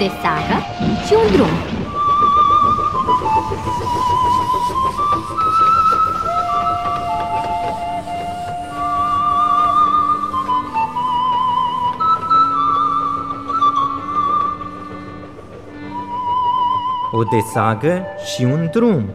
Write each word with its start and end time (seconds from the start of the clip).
de 0.00 0.10
sagă 0.22 0.56
și 1.06 1.14
un 1.14 1.32
drum. 1.32 1.48
O 17.12 17.22
de 17.22 17.40
sagă 17.52 18.04
și 18.34 18.44
un 18.44 18.68
drum. 18.72 19.14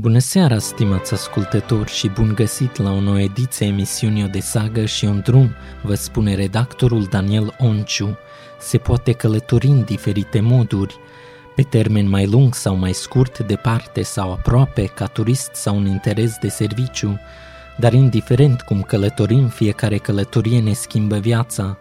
Bună 0.00 0.18
seara, 0.18 0.58
stimați 0.58 1.12
ascultători, 1.12 1.90
și 1.90 2.08
bun 2.08 2.32
găsit 2.34 2.76
la 2.76 2.92
o 2.92 3.00
nouă 3.00 3.20
ediție 3.20 3.66
emisiunii 3.66 4.28
de 4.28 4.40
sagă 4.40 4.84
și 4.84 5.04
un 5.04 5.20
drum, 5.24 5.54
vă 5.82 5.94
spune 5.94 6.34
redactorul 6.34 7.04
Daniel 7.04 7.54
Onciu. 7.58 8.18
Se 8.60 8.78
poate 8.78 9.12
călători 9.12 9.66
în 9.66 9.84
diferite 9.84 10.40
moduri, 10.40 10.96
pe 11.56 11.62
termen 11.62 12.08
mai 12.08 12.26
lung 12.26 12.54
sau 12.54 12.76
mai 12.76 12.92
scurt, 12.92 13.38
departe 13.38 14.02
sau 14.02 14.32
aproape, 14.32 14.84
ca 14.84 15.06
turist 15.06 15.50
sau 15.52 15.76
un 15.76 15.86
interes 15.86 16.36
de 16.40 16.48
serviciu, 16.48 17.20
dar 17.78 17.92
indiferent 17.92 18.60
cum 18.60 18.82
călătorim, 18.82 19.48
fiecare 19.48 19.96
călătorie 19.96 20.60
ne 20.60 20.72
schimbă 20.72 21.16
viața. 21.16 21.78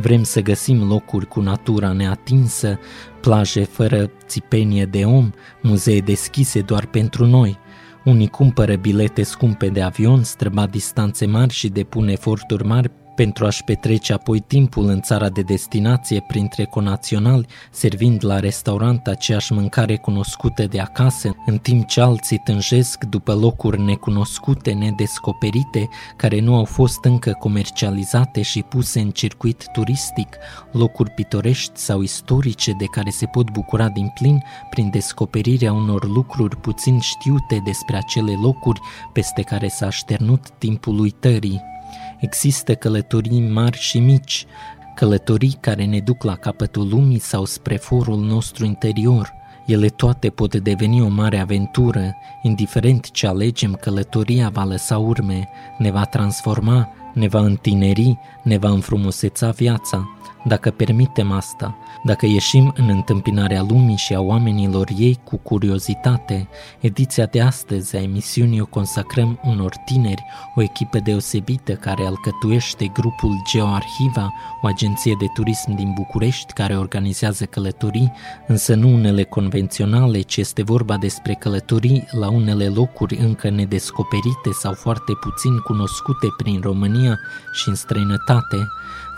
Vrem 0.00 0.22
să 0.22 0.40
găsim 0.40 0.88
locuri 0.88 1.26
cu 1.26 1.40
natura 1.40 1.92
neatinsă, 1.92 2.78
plaje 3.20 3.64
fără 3.64 4.10
țipenie 4.26 4.84
de 4.84 5.04
om, 5.04 5.30
muzee 5.62 6.00
deschise 6.00 6.60
doar 6.60 6.86
pentru 6.86 7.26
noi. 7.26 7.58
Unii 8.04 8.28
cumpără 8.28 8.76
bilete 8.76 9.22
scumpe 9.22 9.68
de 9.68 9.82
avion, 9.82 10.22
străba 10.22 10.66
distanțe 10.66 11.26
mari 11.26 11.52
și 11.52 11.68
depun 11.68 12.08
eforturi 12.08 12.66
mari 12.66 12.90
pentru 13.14 13.46
a-și 13.46 13.64
petrece 13.64 14.12
apoi 14.12 14.40
timpul 14.40 14.86
în 14.86 15.00
țara 15.00 15.28
de 15.28 15.42
destinație 15.42 16.24
printre 16.28 16.64
conaționali, 16.64 17.46
servind 17.70 18.24
la 18.24 18.38
restaurant 18.38 19.06
aceeași 19.06 19.52
mâncare 19.52 19.96
cunoscută 19.96 20.66
de 20.66 20.80
acasă, 20.80 21.36
în 21.46 21.58
timp 21.58 21.86
ce 21.86 22.00
alții 22.00 22.38
tânjesc 22.38 23.04
după 23.04 23.34
locuri 23.34 23.80
necunoscute, 23.80 24.72
nedescoperite, 24.72 25.88
care 26.16 26.40
nu 26.40 26.56
au 26.56 26.64
fost 26.64 27.04
încă 27.04 27.36
comercializate 27.38 28.42
și 28.42 28.62
puse 28.62 29.00
în 29.00 29.10
circuit 29.10 29.66
turistic, 29.72 30.36
locuri 30.72 31.10
pitorești 31.10 31.78
sau 31.78 32.02
istorice 32.02 32.72
de 32.72 32.84
care 32.84 33.10
se 33.10 33.26
pot 33.26 33.50
bucura 33.50 33.88
din 33.88 34.12
plin 34.14 34.42
prin 34.70 34.90
descoperirea 34.90 35.72
unor 35.72 36.08
lucruri 36.08 36.56
puțin 36.56 36.98
știute 36.98 37.60
despre 37.64 37.96
acele 37.96 38.32
locuri 38.42 38.80
peste 39.12 39.42
care 39.42 39.68
s-a 39.68 39.86
așternut 39.86 40.50
timpul 40.58 40.98
uitării. 40.98 41.78
Există 42.20 42.74
călătorii 42.74 43.40
mari 43.40 43.78
și 43.78 43.98
mici, 43.98 44.46
călătorii 44.94 45.56
care 45.60 45.84
ne 45.84 46.00
duc 46.00 46.22
la 46.22 46.34
capătul 46.34 46.88
lumii 46.88 47.18
sau 47.18 47.44
spre 47.44 47.76
forul 47.76 48.18
nostru 48.18 48.64
interior. 48.64 49.32
Ele 49.66 49.88
toate 49.88 50.28
pot 50.28 50.56
deveni 50.56 51.02
o 51.02 51.08
mare 51.08 51.38
aventură, 51.38 52.16
indiferent 52.42 53.10
ce 53.10 53.26
alegem, 53.26 53.72
călătoria 53.72 54.48
va 54.48 54.64
lăsa 54.64 54.98
urme, 54.98 55.48
ne 55.78 55.90
va 55.90 56.04
transforma, 56.04 56.88
ne 57.14 57.28
va 57.28 57.40
întineri, 57.40 58.18
ne 58.42 58.58
va 58.58 58.68
înfrumuseța 58.70 59.50
viața. 59.50 60.08
Dacă 60.44 60.70
permitem 60.70 61.32
asta, 61.32 61.76
dacă 62.04 62.26
ieșim 62.26 62.72
în 62.76 62.88
întâmpinarea 62.88 63.64
lumii 63.68 63.96
și 63.96 64.14
a 64.14 64.20
oamenilor 64.20 64.88
ei 64.98 65.18
cu 65.24 65.36
curiozitate, 65.36 66.48
ediția 66.80 67.26
de 67.26 67.40
astăzi 67.40 67.96
a 67.96 68.00
emisiunii 68.00 68.60
o 68.60 68.66
consacrăm 68.66 69.40
unor 69.44 69.74
tineri, 69.84 70.24
o 70.54 70.62
echipă 70.62 70.98
deosebită 70.98 71.72
care 71.72 72.06
alcătuiește 72.06 72.86
grupul 72.86 73.42
GeoArhiva, 73.50 74.32
o 74.62 74.66
agenție 74.66 75.14
de 75.18 75.26
turism 75.34 75.74
din 75.74 75.92
București 75.94 76.52
care 76.52 76.76
organizează 76.76 77.44
călătorii, 77.44 78.12
însă 78.46 78.74
nu 78.74 78.94
unele 78.94 79.24
convenționale, 79.24 80.20
ci 80.20 80.36
este 80.36 80.62
vorba 80.62 80.96
despre 80.96 81.34
călătorii 81.34 82.04
la 82.10 82.30
unele 82.30 82.66
locuri 82.66 83.16
încă 83.16 83.50
nedescoperite 83.50 84.50
sau 84.52 84.72
foarte 84.72 85.12
puțin 85.20 85.58
cunoscute 85.58 86.26
prin 86.36 86.60
România 86.62 87.18
și 87.52 87.68
în 87.68 87.74
străinătate, 87.74 88.56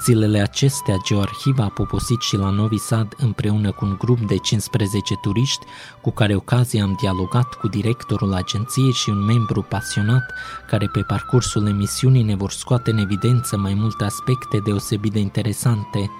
Zilele 0.04 0.40
acestea, 0.40 0.96
Geoarhiva 1.04 1.64
a 1.64 1.68
poposit 1.68 2.20
și 2.20 2.36
la 2.36 2.50
Novi 2.50 2.78
Sad 2.78 3.14
împreună 3.18 3.72
cu 3.72 3.84
un 3.84 3.96
grup 3.98 4.18
de 4.20 4.36
15 4.36 5.14
turiști 5.14 5.66
cu 6.00 6.10
care 6.10 6.34
ocazia 6.34 6.82
am 6.82 6.96
dialogat 7.00 7.54
cu 7.54 7.68
directorul 7.68 8.34
agenției 8.34 8.92
și 8.92 9.10
un 9.10 9.24
membru 9.24 9.62
pasionat 9.62 10.32
care 10.68 10.86
pe 10.86 11.00
parcursul 11.00 11.66
emisiunii 11.66 12.22
ne 12.22 12.34
vor 12.34 12.50
scoate 12.50 12.90
în 12.90 12.98
evidență 12.98 13.56
mai 13.56 13.74
multe 13.74 14.04
aspecte 14.04 14.58
deosebit 14.58 15.12
de 15.12 15.18
interesante. 15.18 16.10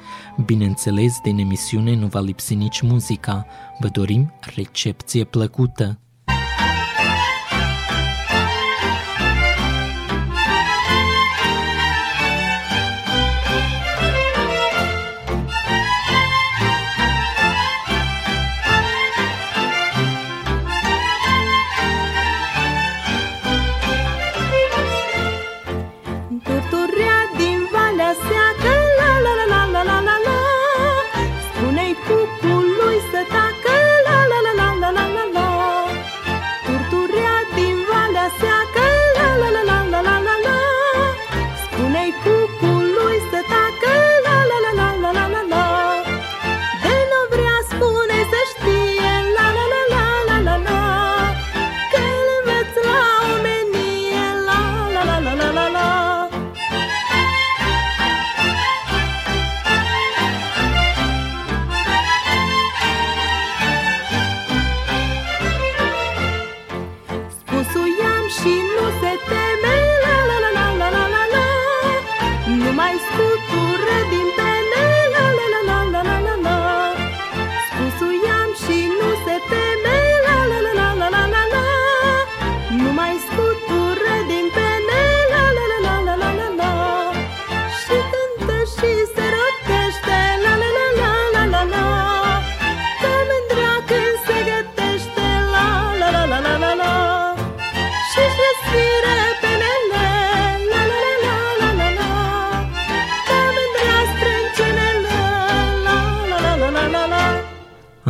Bineînțeles, 0.45 1.19
din 1.23 1.39
emisiune 1.39 1.95
nu 1.97 2.07
va 2.07 2.21
lipsi 2.21 2.55
nici 2.55 2.81
muzica. 2.81 3.47
Vă 3.81 3.89
dorim 3.89 4.33
recepție 4.55 5.25
plăcută! 5.25 6.02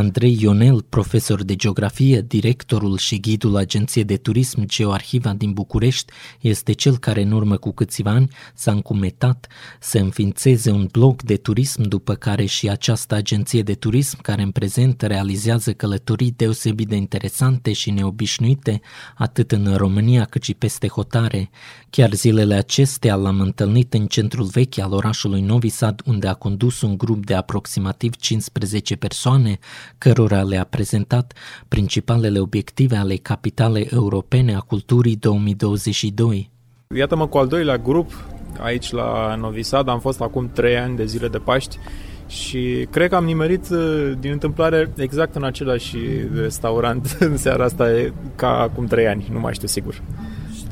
Andrei 0.03 0.39
Ionel, 0.41 0.83
profesor 0.89 1.43
de 1.43 1.57
geografie, 1.57 2.21
directorul 2.21 2.99
și 2.99 3.21
ghidul 3.21 3.57
Agenției 3.57 4.05
de 4.05 4.17
Turism 4.17 4.65
Geoarhiva 4.67 5.33
din 5.33 5.53
București, 5.53 6.13
este 6.41 6.73
cel 6.73 6.99
care 6.99 7.23
în 7.23 7.33
urmă 7.33 7.57
cu 7.57 7.73
câțiva 7.73 8.11
ani 8.11 8.29
s-a 8.55 8.73
încumetat 8.73 9.47
să 9.81 9.99
înființeze 9.99 10.71
un 10.71 10.89
blog 10.91 11.23
de 11.23 11.37
turism, 11.37 11.83
după 11.83 12.15
care 12.15 12.45
și 12.45 12.69
această 12.69 13.15
agenție 13.15 13.63
de 13.63 13.75
turism, 13.75 14.21
care 14.21 14.43
în 14.43 14.51
prezent 14.51 15.03
realizează 15.03 15.73
călătorii 15.73 16.35
deosebit 16.37 16.89
de 16.89 16.97
interesante 16.97 17.73
și 17.73 17.91
neobișnuite, 17.91 18.81
atât 19.17 19.53
în 19.53 19.75
România 19.77 20.25
cât 20.25 20.43
și 20.43 20.55
peste 20.55 20.89
hotare. 20.89 21.51
Chiar 21.91 22.13
zilele 22.13 22.55
acestea 22.55 23.15
l-am 23.15 23.41
întâlnit 23.41 23.95
în 23.95 24.07
centrul 24.07 24.47
vechi 24.47 24.79
al 24.79 24.93
orașului 24.93 25.41
Novi 25.41 25.69
Sad, 25.69 26.03
unde 26.05 26.29
a 26.29 26.35
condus 26.35 26.81
un 26.81 26.97
grup 26.97 27.27
de 27.27 27.35
aproximativ 27.35 28.17
15 28.17 28.97
persoane, 28.97 29.59
cărora 29.99 30.43
le-a 30.43 30.65
prezentat 30.65 31.33
principalele 31.69 32.39
obiective 32.39 32.97
ale 32.97 33.17
Capitalei 33.17 33.89
Europene 33.93 34.55
a 34.55 34.61
Culturii 34.61 35.17
2022. 35.17 36.51
Iată-mă 36.97 37.27
cu 37.27 37.39
al 37.39 37.47
doilea 37.47 37.79
grup 37.79 38.13
aici 38.61 38.91
la 38.91 39.35
Novi 39.35 39.63
Sad, 39.63 39.89
am 39.89 40.01
fost 40.01 40.21
acum 40.21 40.51
trei 40.53 40.79
ani 40.79 40.97
de 40.97 41.05
zile 41.05 41.29
de 41.29 41.39
Paști 41.39 41.79
și 42.27 42.87
cred 42.91 43.09
că 43.09 43.17
am 43.17 43.25
nimerit 43.25 43.69
uh, 43.71 44.13
din 44.19 44.31
întâmplare 44.31 44.93
exact 44.97 45.35
în 45.35 45.45
același 45.45 45.97
restaurant 46.35 47.17
în 47.31 47.37
seara 47.37 47.65
asta 47.65 47.87
ca 48.35 48.59
acum 48.59 48.87
trei 48.87 49.07
ani, 49.07 49.29
nu 49.33 49.41
mai 49.41 49.55
știu 49.55 49.69
sigur. 49.69 50.03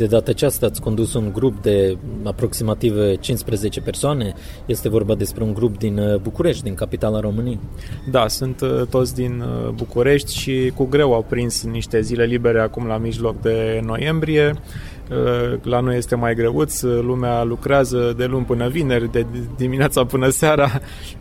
Și 0.01 0.07
de 0.07 0.13
data 0.13 0.31
aceasta 0.31 0.67
ați 0.67 0.81
condus 0.81 1.15
un 1.15 1.31
grup 1.33 1.63
de 1.63 1.97
aproximativ 2.23 2.95
15 3.21 3.81
persoane. 3.81 4.35
Este 4.67 4.89
vorba 4.89 5.15
despre 5.15 5.45
un 5.45 5.55
grup 5.55 5.79
din 5.79 5.99
uh, 5.99 6.17
București, 6.17 6.63
din 6.63 6.75
capitala 6.75 7.21
României. 7.21 7.59
Da, 8.11 8.29
sunt 8.29 8.61
uh, 8.61 8.87
toți 8.91 9.15
din 9.15 9.45
București 9.75 10.39
și 10.39 10.73
cu 10.75 10.85
greu 10.85 11.15
au 11.15 11.25
prins 11.29 11.65
niște 11.65 12.01
zile 12.01 12.25
libere 12.25 12.61
acum 12.61 12.87
la 12.87 12.97
mijloc 12.97 13.41
de 13.41 13.81
noiembrie. 13.85 14.55
Uh, 15.11 15.59
la 15.63 15.81
noi 15.81 15.97
este 15.97 16.15
mai 16.15 16.35
greuț, 16.35 16.81
uh, 16.81 17.01
lumea 17.03 17.43
lucrează 17.43 18.15
de 18.17 18.25
luni 18.25 18.45
până 18.45 18.69
vineri, 18.69 19.13
de 19.13 19.27
dimineața 19.57 20.05
până 20.05 20.29
seara 20.29 20.71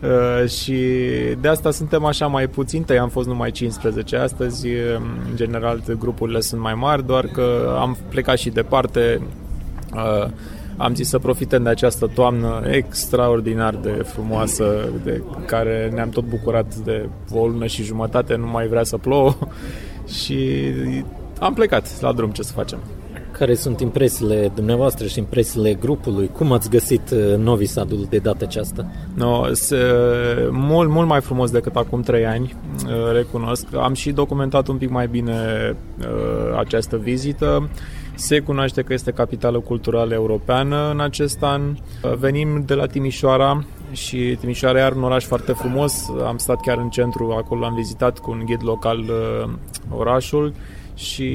uh, 0.02 0.48
și 0.48 0.74
de 1.40 1.48
asta 1.48 1.70
suntem 1.70 2.04
așa 2.04 2.26
mai 2.26 2.46
puțin, 2.46 2.82
tăi 2.82 2.98
am 2.98 3.08
fost 3.08 3.28
numai 3.28 3.50
15 3.50 4.16
astăzi, 4.16 4.68
în 5.28 5.36
general 5.36 5.82
grupurile 5.98 6.40
sunt 6.40 6.60
mai 6.60 6.74
mari, 6.74 7.06
doar 7.06 7.26
că 7.26 7.76
am 7.78 7.96
plecat 8.08 8.38
și 8.38 8.50
departe, 8.70 9.20
am 10.76 10.94
zis 10.94 11.08
să 11.08 11.18
profităm 11.18 11.62
de 11.62 11.68
această 11.68 12.06
toamnă 12.06 12.62
extraordinar 12.70 13.74
de 13.74 13.90
frumoasă, 13.90 14.88
de 15.04 15.22
care 15.46 15.90
ne-am 15.94 16.08
tot 16.08 16.24
bucurat 16.24 16.74
de 16.74 17.08
o 17.32 17.46
lună 17.46 17.66
și 17.66 17.82
jumătate, 17.82 18.34
nu 18.36 18.46
mai 18.46 18.66
vrea 18.66 18.82
să 18.82 18.96
plouă 18.96 19.36
și 20.22 20.38
am 21.38 21.54
plecat 21.54 22.00
la 22.00 22.12
drum 22.12 22.30
ce 22.30 22.42
să 22.42 22.52
facem. 22.52 22.78
Care 23.32 23.54
sunt 23.54 23.80
impresiile 23.80 24.50
dumneavoastră 24.54 25.06
și 25.06 25.18
impresiile 25.18 25.74
grupului? 25.74 26.30
Cum 26.32 26.52
ați 26.52 26.70
găsit 26.70 27.10
uh, 27.10 27.36
Novi 27.36 27.66
Sadul 27.66 28.06
de 28.10 28.18
data 28.18 28.44
aceasta? 28.44 28.86
No, 29.14 29.52
se, 29.52 29.76
mult, 30.50 30.90
mult 30.90 31.08
mai 31.08 31.20
frumos 31.20 31.50
decât 31.50 31.76
acum 31.76 32.00
trei 32.00 32.26
ani, 32.26 32.54
uh, 32.86 33.12
recunosc. 33.12 33.66
Am 33.74 33.94
și 33.94 34.12
documentat 34.12 34.68
un 34.68 34.76
pic 34.76 34.90
mai 34.90 35.06
bine 35.06 35.32
uh, 36.00 36.58
această 36.58 36.96
vizită. 36.96 37.68
Se 38.20 38.40
cunoaște 38.40 38.82
că 38.82 38.92
este 38.92 39.10
capitală 39.10 39.60
culturală 39.60 40.14
europeană 40.14 40.90
în 40.90 41.00
acest 41.00 41.42
an. 41.42 41.76
Venim 42.18 42.62
de 42.66 42.74
la 42.74 42.86
Timișoara 42.86 43.64
și 43.92 44.36
Timișoara 44.40 44.84
are 44.84 44.94
un 44.94 45.02
oraș 45.02 45.24
foarte 45.24 45.52
frumos. 45.52 46.10
Am 46.26 46.36
stat 46.36 46.60
chiar 46.60 46.78
în 46.78 46.88
centru, 46.88 47.30
acolo 47.30 47.64
am 47.64 47.74
vizitat 47.74 48.18
cu 48.18 48.30
un 48.30 48.42
ghid 48.44 48.60
local 48.62 49.04
orașul 49.96 50.52
și 50.94 51.26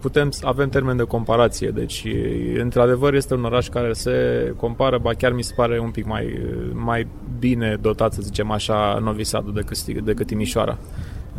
putem, 0.00 0.30
avem 0.42 0.68
termen 0.68 0.96
de 0.96 1.02
comparație. 1.02 1.68
Deci, 1.68 2.06
într-adevăr, 2.58 3.14
este 3.14 3.34
un 3.34 3.44
oraș 3.44 3.68
care 3.68 3.92
se 3.92 4.12
compară, 4.56 4.98
ba 4.98 5.14
chiar 5.14 5.32
mi 5.32 5.42
se 5.42 5.52
pare 5.56 5.78
un 5.78 5.90
pic 5.90 6.06
mai, 6.06 6.38
mai 6.72 7.06
bine 7.38 7.78
dotat, 7.80 8.12
să 8.12 8.22
zicem 8.22 8.50
așa, 8.50 8.98
Novi 9.02 9.24
Sadu 9.24 9.50
decât, 9.50 9.84
decât 9.86 10.26
Timișoara. 10.26 10.78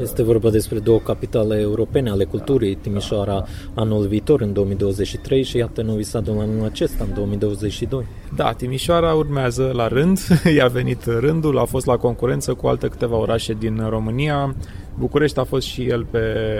Este 0.02 0.24
vorba 0.24 0.50
despre 0.50 0.80
două 0.80 1.00
capitale 1.00 1.60
europene 1.60 2.10
ale 2.10 2.24
culturii, 2.24 2.76
Timișoara 2.76 3.46
anul 3.74 4.08
viitor, 4.08 4.42
în 4.42 4.54
2023, 4.54 5.44
și 5.44 5.58
iată 5.58 5.82
Novi 5.82 6.04
Sad 6.04 6.30
anul 6.30 6.66
acesta, 6.66 7.04
în 7.04 7.14
2022. 7.14 8.06
Da, 8.36 8.52
Timișoara 8.52 9.14
urmează 9.14 9.72
la 9.74 9.88
rând, 9.88 10.20
i-a 10.58 10.68
venit 10.68 11.06
rândul, 11.06 11.58
a 11.58 11.66
fost 11.66 11.86
la 11.86 11.98
concurență 11.98 12.54
cu 12.54 12.68
alte 12.68 12.88
câteva 12.88 13.16
orașe 13.16 13.54
din 13.54 13.86
România, 13.90 14.56
București 14.98 15.40
a 15.40 15.44
fost 15.44 15.68
și 15.68 15.88
el 15.88 16.06
pe 16.12 16.20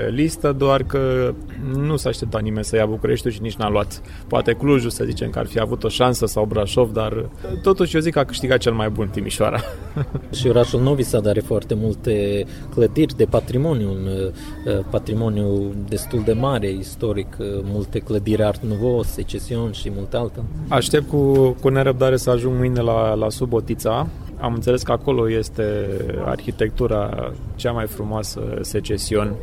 listă, 0.10 0.52
doar 0.52 0.84
că 0.84 1.34
nu 1.76 1.96
s-a 1.96 2.10
așteptat 2.10 2.42
nimeni 2.42 2.66
să 2.66 2.76
ia 2.76 2.86
Bucureștiul 2.86 3.34
și 3.34 3.42
nici 3.42 3.56
n-a 3.56 3.70
luat. 3.70 4.02
Poate 4.28 4.54
Clujul, 4.54 4.90
să 4.90 5.04
zicem, 5.04 5.30
că 5.30 5.40
ar 5.40 5.46
fi 5.46 5.60
avut 5.60 5.84
o 5.84 5.88
șansă 5.88 6.26
sau 6.26 6.46
Brașov, 6.46 6.92
dar 6.92 7.30
totuși 7.62 7.96
eu 7.96 8.02
zic 8.02 8.14
că 8.14 8.20
a 8.20 8.24
câștigat 8.24 8.58
cel 8.58 8.74
mai 8.74 8.90
bun 8.90 9.08
Timișoara. 9.08 9.60
și 10.38 10.48
orașul 10.48 10.82
Novi 10.82 11.04
Sad 11.04 11.28
are 11.28 11.40
foarte 11.40 11.74
multe 11.74 12.46
clădiri 12.74 13.16
de 13.18 13.26
patrimoniu, 13.26 13.90
un 13.90 14.08
uh, 14.08 14.80
patrimoniu 14.90 15.74
destul 15.88 16.22
de 16.26 16.34
mare, 16.34 16.70
istoric, 16.70 17.38
uh, 17.40 17.48
multe 17.64 18.00
clădiri 18.00 18.44
Art 18.44 18.64
Nouveau, 18.64 19.04
Secesion 19.04 19.72
și 19.72 19.92
multe 19.96 20.18
alte. 20.18 20.40
Aștept 20.68 21.10
cu, 21.10 21.50
cu 21.62 21.70
nerăbdare 21.70 22.18
să 22.18 22.30
ajung 22.30 22.58
mâine 22.58 22.82
la, 22.82 23.14
la 23.14 23.30
Subotița, 23.30 24.08
am 24.42 24.54
înțeles 24.54 24.82
că 24.82 24.92
acolo 24.92 25.30
este 25.30 25.88
arhitectura 26.26 27.32
cea 27.56 27.72
mai 27.72 27.86
frumoasă 27.88 28.42
secesion 28.62 29.36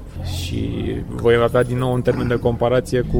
și 0.42 0.70
voi 1.06 1.34
avea 1.34 1.62
din 1.62 1.78
nou 1.78 1.92
un 1.92 2.02
termen 2.02 2.28
de 2.28 2.34
comparație 2.34 3.00
cu 3.00 3.18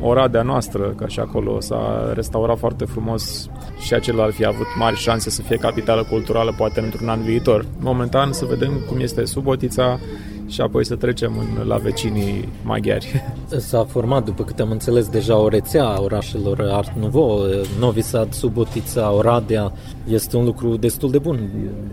Oradea 0.00 0.42
noastră, 0.42 0.94
că 0.96 1.06
și 1.06 1.20
acolo 1.20 1.60
s-a 1.60 2.12
restaurat 2.14 2.58
foarte 2.58 2.84
frumos 2.84 3.50
și 3.78 3.94
acela 3.94 4.22
ar 4.22 4.30
fi 4.30 4.46
avut 4.46 4.66
mari 4.78 4.96
șanse 4.96 5.30
să 5.30 5.42
fie 5.42 5.56
capitală 5.56 6.06
culturală 6.10 6.54
poate 6.56 6.80
într-un 6.80 7.08
an 7.08 7.22
viitor. 7.22 7.66
Momentan 7.80 8.32
să 8.32 8.44
vedem 8.44 8.72
cum 8.88 9.00
este 9.00 9.24
Subotița, 9.24 9.98
și 10.46 10.60
apoi 10.60 10.84
să 10.84 10.94
trecem 10.94 11.32
în, 11.38 11.66
la 11.66 11.76
vecinii 11.76 12.48
maghiari. 12.62 13.22
S-a 13.56 13.84
format, 13.84 14.24
după 14.24 14.44
câte 14.44 14.62
am 14.62 14.70
înțeles, 14.70 15.08
deja 15.08 15.38
o 15.38 15.48
rețea 15.48 15.84
a 15.84 16.00
orașelor 16.00 16.68
Art 16.72 16.92
Nouveau, 16.98 17.40
Novi 17.78 18.00
Sad, 18.00 18.32
Subotica, 18.32 19.12
Oradea. 19.12 19.72
Este 20.08 20.36
un 20.36 20.44
lucru 20.44 20.76
destul 20.76 21.10
de 21.10 21.18
bun, 21.18 21.38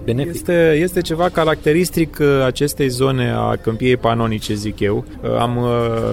benefic. 0.04 0.34
Este, 0.34 0.78
este 0.82 1.02
ceva 1.02 1.30
caracteristic 1.30 2.18
uh, 2.22 2.28
acestei 2.46 2.88
zone 2.88 3.32
a 3.36 3.56
câmpiei 3.56 3.98
panonice, 3.98 4.54
zic 4.54 4.80
eu. 4.80 5.06
Uh, 5.24 5.38
am 5.40 5.58
uh, 5.58 6.12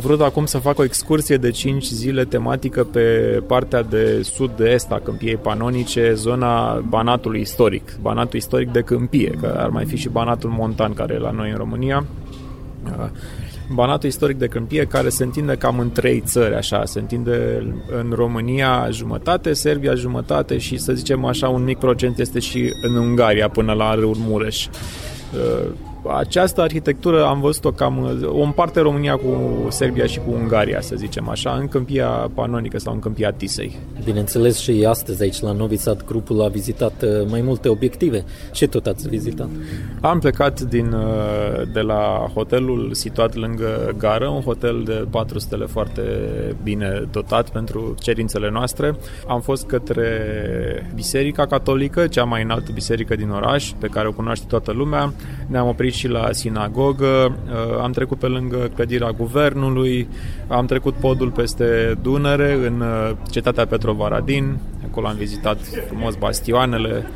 vrut 0.00 0.20
acum 0.20 0.46
să 0.46 0.58
fac 0.58 0.78
o 0.78 0.84
excursie 0.84 1.36
de 1.36 1.50
5 1.50 1.84
zile 1.84 2.24
tematică 2.24 2.84
pe 2.84 3.00
partea 3.46 3.82
de 3.82 4.22
sud-est 4.22 4.90
a 4.90 5.00
câmpiei 5.04 5.36
panonice, 5.36 6.12
zona 6.14 6.74
Banatului 6.88 7.40
istoric. 7.40 7.96
Banatul 8.00 8.38
istoric 8.38 8.72
de 8.72 8.80
câmpie, 8.80 9.30
că 9.40 9.54
ar 9.58 9.68
mai 9.68 9.84
fi 9.84 9.96
și 9.96 10.08
Banatul 10.08 10.50
montan 10.50 10.92
care 10.92 11.14
e 11.14 11.18
la 11.18 11.30
noi 11.30 11.50
în 11.50 11.56
România. 11.56 12.06
Banatul 13.72 14.08
istoric 14.08 14.36
de 14.36 14.46
câmpie 14.46 14.84
care 14.84 15.08
se 15.08 15.24
întinde 15.24 15.56
cam 15.56 15.78
în 15.78 15.90
trei 15.90 16.20
țări, 16.20 16.54
așa, 16.54 16.84
se 16.84 16.98
întinde 16.98 17.66
în 18.00 18.12
România 18.14 18.88
jumătate, 18.90 19.52
Serbia 19.52 19.94
jumătate 19.94 20.58
și 20.58 20.76
să 20.76 20.92
zicem 20.92 21.24
așa 21.24 21.48
un 21.48 21.64
mic 21.64 21.78
procent 21.78 22.18
este 22.18 22.38
și 22.38 22.70
în 22.82 22.96
Ungaria 22.96 23.48
până 23.48 23.72
la 23.72 23.94
râul 23.94 24.16
Mureș 24.18 24.66
această 26.06 26.60
arhitectură 26.60 27.24
am 27.24 27.40
văzut-o 27.40 27.70
cam, 27.70 28.20
o 28.26 28.42
împarte 28.42 28.80
România 28.80 29.16
cu 29.16 29.66
Serbia 29.68 30.06
și 30.06 30.18
cu 30.18 30.32
Ungaria, 30.32 30.80
să 30.80 30.96
zicem 30.96 31.28
așa, 31.28 31.56
în 31.60 31.68
câmpia 31.68 32.30
panonică 32.34 32.78
sau 32.78 32.92
în 32.92 32.98
câmpia 32.98 33.32
Tisei. 33.32 33.78
Bineînțeles 34.04 34.58
și 34.58 34.84
astăzi 34.88 35.22
aici 35.22 35.40
la 35.40 35.52
Novi 35.52 35.76
Sad 35.76 36.04
grupul 36.04 36.42
a 36.42 36.48
vizitat 36.48 37.02
uh, 37.02 37.26
mai 37.28 37.40
multe 37.40 37.68
obiective. 37.68 38.24
Ce 38.52 38.66
tot 38.66 38.86
ați 38.86 39.08
vizitat? 39.08 39.48
Am 40.00 40.18
plecat 40.18 40.60
din, 40.60 40.92
uh, 40.92 41.72
de 41.72 41.80
la 41.80 42.30
hotelul 42.34 42.90
situat 42.92 43.34
lângă 43.34 43.94
gară, 43.98 44.28
un 44.28 44.40
hotel 44.40 44.82
de 44.84 45.06
4 45.10 45.38
stele 45.38 45.66
foarte 45.66 46.02
bine 46.62 47.08
dotat 47.10 47.50
pentru 47.50 47.94
cerințele 48.00 48.50
noastre. 48.50 48.96
Am 49.28 49.40
fost 49.40 49.66
către 49.66 50.10
Biserica 50.94 51.46
Catolică, 51.46 52.06
cea 52.06 52.24
mai 52.24 52.42
înaltă 52.42 52.70
biserică 52.74 53.16
din 53.16 53.30
oraș, 53.30 53.72
pe 53.78 53.86
care 53.86 54.08
o 54.08 54.12
cunoaște 54.12 54.44
toată 54.48 54.72
lumea. 54.72 55.12
Ne-am 55.46 55.68
oprit 55.68 55.89
oprit 55.90 55.94
și 55.94 56.08
la 56.08 56.32
sinagogă, 56.32 57.06
uh, 57.06 57.82
am 57.82 57.92
trecut 57.92 58.18
pe 58.18 58.26
lângă 58.26 58.70
clădirea 58.74 59.10
guvernului, 59.10 60.08
am 60.48 60.66
trecut 60.66 60.94
podul 60.94 61.30
peste 61.30 61.98
Dunăre 62.02 62.52
în 62.52 62.80
uh, 62.80 63.16
cetatea 63.30 63.66
Petrovaradin, 63.66 64.58
acolo 64.90 65.06
am 65.06 65.16
vizitat 65.16 65.58
frumos 65.86 66.14
bastioanele, 66.14 67.06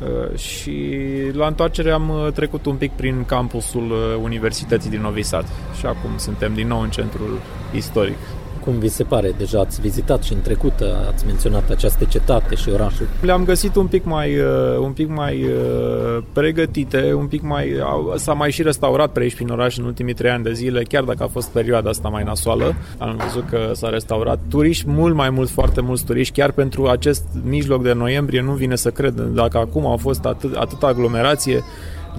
uh, 0.00 0.38
și 0.38 0.98
la 1.32 1.46
întoarcere 1.46 1.90
am 1.90 2.30
trecut 2.34 2.66
un 2.66 2.76
pic 2.76 2.92
prin 2.92 3.24
campusul 3.26 3.92
Universității 4.22 4.90
din 4.90 5.00
Novi 5.00 5.22
Sad. 5.22 5.46
Și 5.78 5.86
acum 5.86 6.10
suntem 6.16 6.54
din 6.54 6.66
nou 6.66 6.80
în 6.80 6.90
centrul 6.90 7.40
istoric. 7.72 8.18
Cum 8.64 8.78
vi 8.78 8.88
se 8.88 9.02
pare? 9.02 9.34
Deja 9.38 9.60
ați 9.60 9.80
vizitat 9.80 10.22
și 10.22 10.32
în 10.32 10.40
trecut, 10.40 10.72
ați 11.12 11.26
menționat 11.26 11.70
această 11.70 12.04
cetate 12.04 12.54
și 12.54 12.68
orașul. 12.68 13.06
Le-am 13.20 13.44
găsit 13.44 13.76
un 13.76 13.86
pic 13.86 14.04
mai, 14.04 14.38
uh, 14.38 14.78
un 14.80 14.92
pic 14.92 15.08
mai 15.08 15.44
uh, 15.44 16.22
pregătite, 16.32 17.12
un 17.12 17.26
pic 17.26 17.42
mai... 17.42 17.72
S-a 18.16 18.32
mai 18.32 18.50
și 18.50 18.62
restaurat 18.62 19.12
pe 19.12 19.20
aici 19.20 19.34
prin 19.34 19.48
oraș 19.48 19.76
în 19.76 19.84
ultimii 19.84 20.14
trei 20.14 20.30
ani 20.30 20.44
de 20.44 20.52
zile, 20.52 20.82
chiar 20.82 21.02
dacă 21.02 21.22
a 21.22 21.26
fost 21.26 21.48
perioada 21.48 21.90
asta 21.90 22.08
mai 22.08 22.22
nasoală. 22.22 22.74
Am 22.98 23.20
văzut 23.24 23.48
că 23.48 23.70
s-a 23.72 23.88
restaurat. 23.88 24.38
Turiști, 24.48 24.84
mult 24.88 25.14
mai 25.14 25.30
mulți, 25.30 25.52
foarte 25.52 25.80
mulți 25.80 26.04
turiști, 26.04 26.40
chiar 26.40 26.52
pentru 26.52 26.86
acest 26.86 27.24
mijloc 27.42 27.82
de 27.82 27.92
noiembrie, 27.92 28.40
nu 28.40 28.52
vine 28.52 28.76
să 28.76 28.90
cred. 28.90 29.20
Dacă 29.20 29.58
acum 29.58 29.86
au 29.86 29.96
fost 29.96 30.24
atât, 30.24 30.56
atâta 30.56 30.86
aglomerație, 30.86 31.62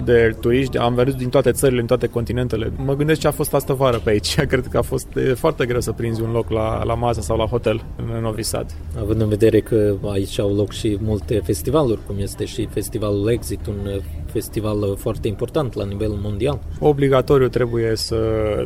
de 0.04 0.36
turiști, 0.40 0.78
am 0.78 0.94
văzut 0.94 1.16
din 1.16 1.28
toate 1.28 1.52
țările, 1.52 1.78
din 1.78 1.86
toate 1.86 2.06
continentele. 2.06 2.72
Mă 2.84 2.94
gândesc 2.96 3.20
ce 3.20 3.26
a 3.26 3.30
fost 3.30 3.54
astă 3.54 3.72
vară 3.72 3.98
pe 3.98 4.10
aici. 4.10 4.40
Cred 4.52 4.66
că 4.66 4.78
a 4.78 4.82
fost 4.82 5.06
foarte 5.34 5.66
greu 5.66 5.80
să 5.80 5.92
prinzi 5.92 6.22
un 6.22 6.30
loc 6.30 6.50
la, 6.50 6.84
la 6.84 6.94
masă 6.94 7.20
sau 7.20 7.36
la 7.36 7.44
hotel 7.44 7.84
în 7.96 8.20
Novi 8.20 8.42
Sad. 8.42 8.74
Având 8.98 9.20
în 9.20 9.28
vedere 9.28 9.60
că 9.60 9.94
aici 10.12 10.38
au 10.38 10.54
loc 10.54 10.72
și 10.72 10.98
multe 11.00 11.40
festivaluri, 11.44 12.00
cum 12.06 12.16
este 12.18 12.44
și 12.44 12.68
festivalul 12.70 13.30
Exit, 13.30 13.66
un 13.66 14.00
festival 14.36 14.96
foarte 14.96 15.28
important 15.28 15.74
la 15.74 15.84
nivel 15.84 16.12
mondial. 16.22 16.58
Obligatoriu 16.80 17.48
trebuie 17.48 17.96
să 17.96 18.16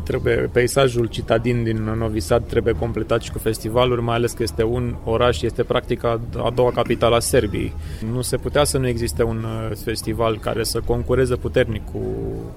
trebuie 0.03 0.35
peisajul 0.35 1.05
citadin 1.05 1.63
din 1.63 1.77
Novi 1.97 2.19
Sad 2.19 2.43
trebuie 2.47 2.73
completat 2.73 3.21
și 3.21 3.31
cu 3.31 3.37
festivaluri, 3.37 4.01
mai 4.01 4.15
ales 4.15 4.31
că 4.31 4.43
este 4.43 4.63
un 4.63 4.95
oraș, 5.03 5.41
este 5.41 5.63
practic 5.63 6.03
a, 6.03 6.19
a 6.37 6.49
doua 6.55 6.71
capitală 6.71 7.15
a 7.15 7.19
Serbiei. 7.19 7.73
Nu 8.13 8.21
se 8.21 8.37
putea 8.37 8.63
să 8.63 8.77
nu 8.77 8.87
existe 8.87 9.23
un 9.23 9.43
uh, 9.43 9.75
festival 9.83 10.39
care 10.39 10.63
să 10.63 10.79
concureze 10.85 11.35
puternic 11.35 11.85
cu, 11.91 11.99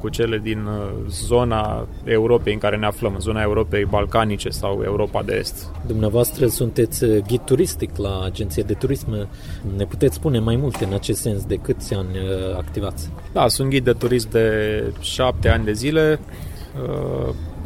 cu 0.01 0.09
cele 0.09 0.39
din 0.39 0.59
uh, 0.65 0.91
zona 1.09 1.87
Europei 2.05 2.53
în 2.53 2.59
care 2.59 2.77
ne 2.77 2.87
aflăm, 2.87 3.17
zona 3.21 3.43
Europei 3.43 3.85
balcanice 3.85 4.49
sau 4.49 4.83
Europa 4.85 5.23
de 5.23 5.35
Est. 5.35 5.71
Dumneavoastră 5.87 6.47
sunteți 6.47 7.05
uh, 7.05 7.23
ghid 7.27 7.41
turistic 7.41 7.97
la 7.97 8.23
agenție 8.25 8.63
de 8.63 8.75
turism. 8.75 9.29
Ne 9.77 9.85
puteți 9.85 10.15
spune 10.15 10.39
mai 10.39 10.57
multe 10.57 10.85
în 10.85 10.93
acest 10.93 11.21
sens 11.21 11.45
de 11.45 11.57
câți 11.57 11.95
ani 11.95 12.17
activați? 12.57 13.04
Da, 13.33 13.49
sunt 13.49 13.69
ghid 13.69 13.85
de 13.85 13.93
turism 13.93 14.31
de 14.31 14.83
șapte 15.01 15.49
ani 15.49 15.65
de 15.65 15.73
zile. 15.73 16.21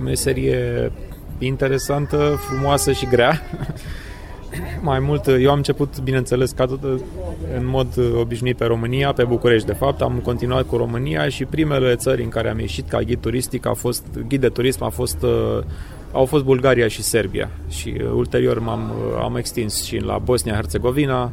Meserie 0.00 0.92
interesantă, 1.38 2.38
frumoasă 2.48 2.92
și 2.92 3.06
grea. 3.06 3.40
mai 4.80 4.98
mult, 4.98 5.26
eu 5.26 5.50
am 5.50 5.56
început, 5.56 6.00
bineînțeles, 6.00 6.50
ca 6.50 6.64
tot, 6.64 6.82
în 7.56 7.66
mod 7.66 7.86
obișnuit 8.20 8.56
pe 8.56 8.64
România, 8.64 9.12
pe 9.12 9.24
București, 9.24 9.66
de 9.66 9.72
fapt, 9.72 10.00
am 10.00 10.20
continuat 10.24 10.66
cu 10.66 10.76
România 10.76 11.28
și 11.28 11.44
primele 11.44 11.96
țări 11.96 12.22
în 12.22 12.28
care 12.28 12.48
am 12.48 12.58
ieșit 12.58 12.88
ca 12.88 13.00
ghid 13.00 13.20
turistic 13.20 13.66
a 13.66 13.72
fost, 13.72 14.04
ghid 14.28 14.40
de 14.40 14.48
turism 14.48 14.84
a 14.84 14.88
fost 14.88 15.22
uh, 15.22 15.58
au 16.12 16.24
fost 16.24 16.44
Bulgaria 16.44 16.88
și 16.88 17.02
Serbia 17.02 17.50
și 17.68 17.94
uh, 17.96 18.10
ulterior 18.14 18.58
m-am 18.58 18.90
uh, 18.90 19.20
am 19.22 19.36
extins 19.36 19.84
și 19.84 19.96
la 19.96 20.18
Bosnia-Herzegovina, 20.18 21.32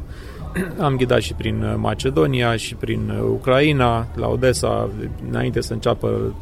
am 0.78 0.96
ghidat 0.96 1.20
și 1.20 1.34
prin 1.34 1.76
Macedonia 1.78 2.56
și 2.56 2.74
prin 2.74 3.12
Ucraina, 3.30 4.06
la 4.14 4.28
Odessa, 4.28 4.88
înainte 5.28 5.60
să 5.60 5.72
înceapă 5.72 6.34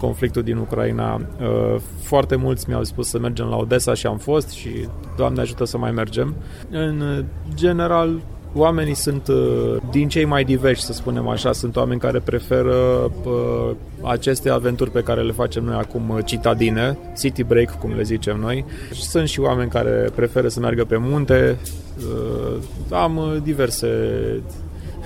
conflictul 0.00 0.42
din 0.42 0.56
Ucraina. 0.56 1.14
Uh, 1.14 1.80
foarte 2.02 2.36
mulți 2.36 2.68
mi-au 2.68 2.84
spus 2.84 3.08
să 3.08 3.18
mergem 3.18 3.46
la 3.46 3.56
Odessa 3.56 3.94
și 3.94 4.06
am 4.06 4.18
fost 4.18 4.50
și 4.50 4.88
Doamne 5.16 5.40
ajută 5.40 5.64
să 5.64 5.78
mai 5.78 5.90
mergem. 5.90 6.34
În 6.70 7.24
general, 7.54 8.20
oamenii 8.54 8.94
sunt 8.94 9.28
uh, 9.28 9.76
din 9.90 10.08
cei 10.08 10.24
mai 10.24 10.44
diversi, 10.44 10.84
să 10.84 10.92
spunem 10.92 11.28
așa, 11.28 11.52
sunt 11.52 11.76
oameni 11.76 12.00
care 12.00 12.18
preferă 12.18 12.74
uh, 13.24 13.70
aceste 14.02 14.50
aventuri 14.50 14.90
pe 14.90 15.02
care 15.02 15.22
le 15.22 15.32
facem 15.32 15.64
noi 15.64 15.76
acum 15.76 16.20
citadine, 16.24 16.98
city 17.18 17.44
break, 17.44 17.78
cum 17.78 17.94
le 17.96 18.02
zicem 18.02 18.38
noi. 18.40 18.64
Sunt 18.92 19.28
și 19.28 19.40
oameni 19.40 19.70
care 19.70 20.10
preferă 20.14 20.48
să 20.48 20.60
meargă 20.60 20.84
pe 20.84 20.96
munte. 20.96 21.58
Am 22.90 23.40
diverse 23.42 23.88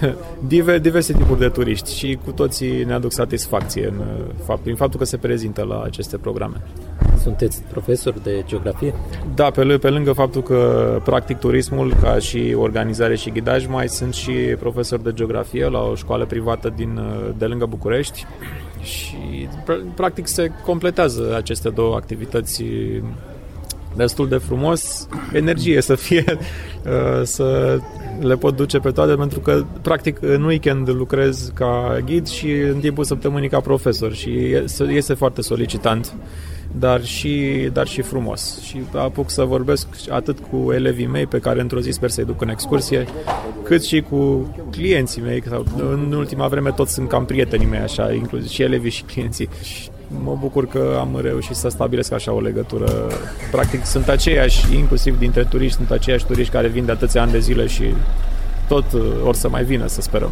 diverse 0.81 1.13
tipuri 1.13 1.39
de 1.39 1.49
turiști 1.49 1.95
și 1.95 2.19
cu 2.25 2.31
toții 2.31 2.85
ne 2.85 2.93
aduc 2.93 3.13
satisfacție 3.13 3.87
în 3.87 4.03
fapt, 4.45 4.63
prin 4.63 4.75
faptul 4.75 4.99
că 4.99 5.05
se 5.05 5.17
prezintă 5.17 5.63
la 5.63 5.83
aceste 5.83 6.17
programe. 6.17 6.61
Sunteți 7.25 7.63
profesor 7.63 8.15
de 8.23 8.43
geografie? 8.47 8.95
Da, 9.35 9.51
pe, 9.51 9.79
pe 9.81 9.91
lângă 9.91 10.13
faptul 10.13 10.43
că 10.43 11.01
practic 11.05 11.39
turismul 11.39 11.95
ca 12.01 12.19
și 12.19 12.55
organizare 12.57 13.17
și 13.17 13.31
ghidaj, 13.31 13.67
mai 13.67 13.89
sunt 13.89 14.15
și 14.15 14.33
profesor 14.33 14.99
de 14.99 15.13
geografie 15.13 15.69
la 15.69 15.83
o 15.83 15.95
școală 15.95 16.27
privată 16.27 16.73
din, 16.77 17.01
de 17.39 17.45
lângă 17.45 17.67
București 17.67 18.27
și 18.83 19.49
practic 19.95 20.27
se 20.27 20.51
completează 20.65 21.35
aceste 21.37 21.69
două 21.69 21.95
activități 21.95 22.65
destul 23.97 24.29
de 24.29 24.37
frumos, 24.37 25.09
energie 25.33 25.81
să 25.81 25.95
fie, 25.95 26.25
uh, 26.39 27.23
să 27.23 27.79
le 28.21 28.37
pot 28.37 28.57
duce 28.57 28.79
pe 28.79 28.91
toate, 28.91 29.15
pentru 29.15 29.41
că, 29.41 29.65
practic, 29.83 30.19
în 30.21 30.43
weekend 30.43 30.89
lucrez 30.89 31.53
ca 31.55 31.99
ghid 32.05 32.27
și 32.27 32.51
în 32.51 32.79
timpul 32.81 33.05
săptămânii 33.05 33.49
ca 33.49 33.61
profesor 33.61 34.13
și 34.13 34.57
este 34.89 35.15
foarte 35.15 35.43
solicitant, 35.43 36.15
dar 36.79 37.05
și, 37.05 37.69
dar 37.73 37.87
și 37.87 38.03
frumos. 38.03 38.61
Și 38.61 38.83
apuc 38.95 39.31
să 39.31 39.45
vorbesc 39.45 39.87
atât 40.11 40.39
cu 40.51 40.73
elevii 40.73 41.07
mei, 41.07 41.27
pe 41.27 41.39
care 41.39 41.61
într-o 41.61 41.81
zi 41.81 41.91
sper 41.91 42.11
să-i 42.11 42.25
duc 42.25 42.41
în 42.41 42.49
excursie, 42.49 43.07
cât 43.63 43.85
și 43.85 44.01
cu 44.01 44.49
clienții 44.71 45.23
mei, 45.23 45.43
sau 45.49 45.65
în 45.77 46.13
ultima 46.13 46.49
vreme 46.49 46.71
toți 46.71 46.93
sunt 46.93 47.09
cam 47.09 47.25
prietenii 47.25 47.67
mei, 47.67 47.81
așa, 47.81 48.13
inclusiv 48.13 48.51
și 48.51 48.63
elevii 48.63 48.91
și 48.91 49.03
clienții. 49.03 49.49
Și 49.63 49.89
mă 50.23 50.37
bucur 50.41 50.67
că 50.67 50.97
am 51.01 51.19
reușit 51.23 51.57
să 51.57 51.69
stabilesc 51.69 52.13
așa 52.13 52.33
o 52.33 52.41
legătură. 52.41 53.11
Practic 53.51 53.85
sunt 53.85 54.09
aceiași, 54.09 54.77
inclusiv 54.77 55.19
dintre 55.19 55.45
turiști, 55.45 55.77
sunt 55.77 55.91
aceiași 55.91 56.27
turiști 56.27 56.53
care 56.53 56.69
vin 56.69 56.85
de 56.85 56.93
atâția 56.93 57.23
ani 57.23 57.33
de 57.33 57.39
zile 57.39 57.67
și 57.67 57.85
tot 58.69 58.93
uh, 58.93 59.03
or 59.25 59.35
să 59.35 59.49
mai 59.49 59.65
vină, 59.65 59.87
să 59.87 60.01
sperăm. 60.01 60.31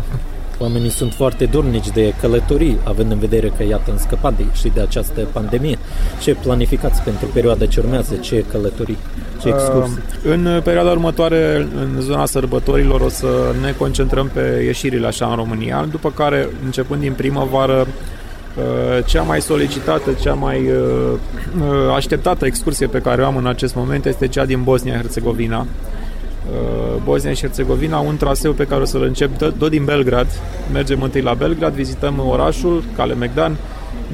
Oamenii 0.59 0.91
sunt 0.91 1.13
foarte 1.13 1.45
dornici 1.45 1.91
de 1.91 2.15
călătorii, 2.21 2.79
având 2.85 3.11
în 3.11 3.19
vedere 3.19 3.53
că, 3.57 3.63
iată, 3.63 3.91
în 3.91 3.99
scăpat 3.99 4.37
de, 4.37 4.45
și 4.53 4.71
de 4.75 4.81
această 4.81 5.21
pandemie. 5.33 5.79
Ce 6.21 6.35
planificați 6.35 7.03
pentru 7.03 7.27
perioada 7.27 7.67
ce 7.67 7.81
urmează? 7.81 8.15
Ce 8.15 8.45
călătorii? 8.51 8.99
Ce 9.41 9.49
uh, 9.49 9.55
excursii? 9.55 10.03
Uh, 10.25 10.33
în 10.33 10.61
perioada 10.65 10.91
următoare, 10.91 11.69
în 11.75 12.01
zona 12.01 12.27
sărbătorilor, 12.27 13.01
o 13.01 13.09
să 13.09 13.55
ne 13.61 13.73
concentrăm 13.73 14.31
pe 14.33 14.63
ieșirile 14.65 15.07
așa 15.07 15.27
în 15.27 15.37
România, 15.37 15.87
după 15.91 16.11
care, 16.11 16.49
începând 16.65 17.01
din 17.01 17.13
primăvară, 17.13 17.87
Uh, 18.57 19.05
cea 19.05 19.23
mai 19.23 19.41
solicitată, 19.41 20.13
cea 20.21 20.35
mai 20.35 20.71
uh, 20.71 21.13
uh, 21.59 21.95
așteptată 21.95 22.47
excursie 22.47 22.87
pe 22.87 22.99
care 22.99 23.23
o 23.23 23.27
am 23.27 23.37
în 23.37 23.47
acest 23.47 23.75
moment 23.75 24.07
este 24.07 24.29
cea 24.29 24.45
din 24.45 24.63
Bosnia-Herzegovina. 24.63 25.67
Bosnia 27.05 27.33
și 27.33 27.41
Herzegovina, 27.41 27.99
un 27.99 28.17
traseu 28.17 28.53
pe 28.53 28.67
care 28.67 28.81
o 28.83 28.85
să-l 28.85 29.03
încep 29.03 29.37
tot 29.59 29.71
din 29.71 29.85
Belgrad. 29.85 30.27
Mergem 30.73 31.03
întâi 31.03 31.21
la 31.21 31.35
Belgrad, 31.35 31.73
vizităm 31.73 32.23
orașul, 32.29 32.83
Cale 32.97 33.15
Megdan, 33.15 33.57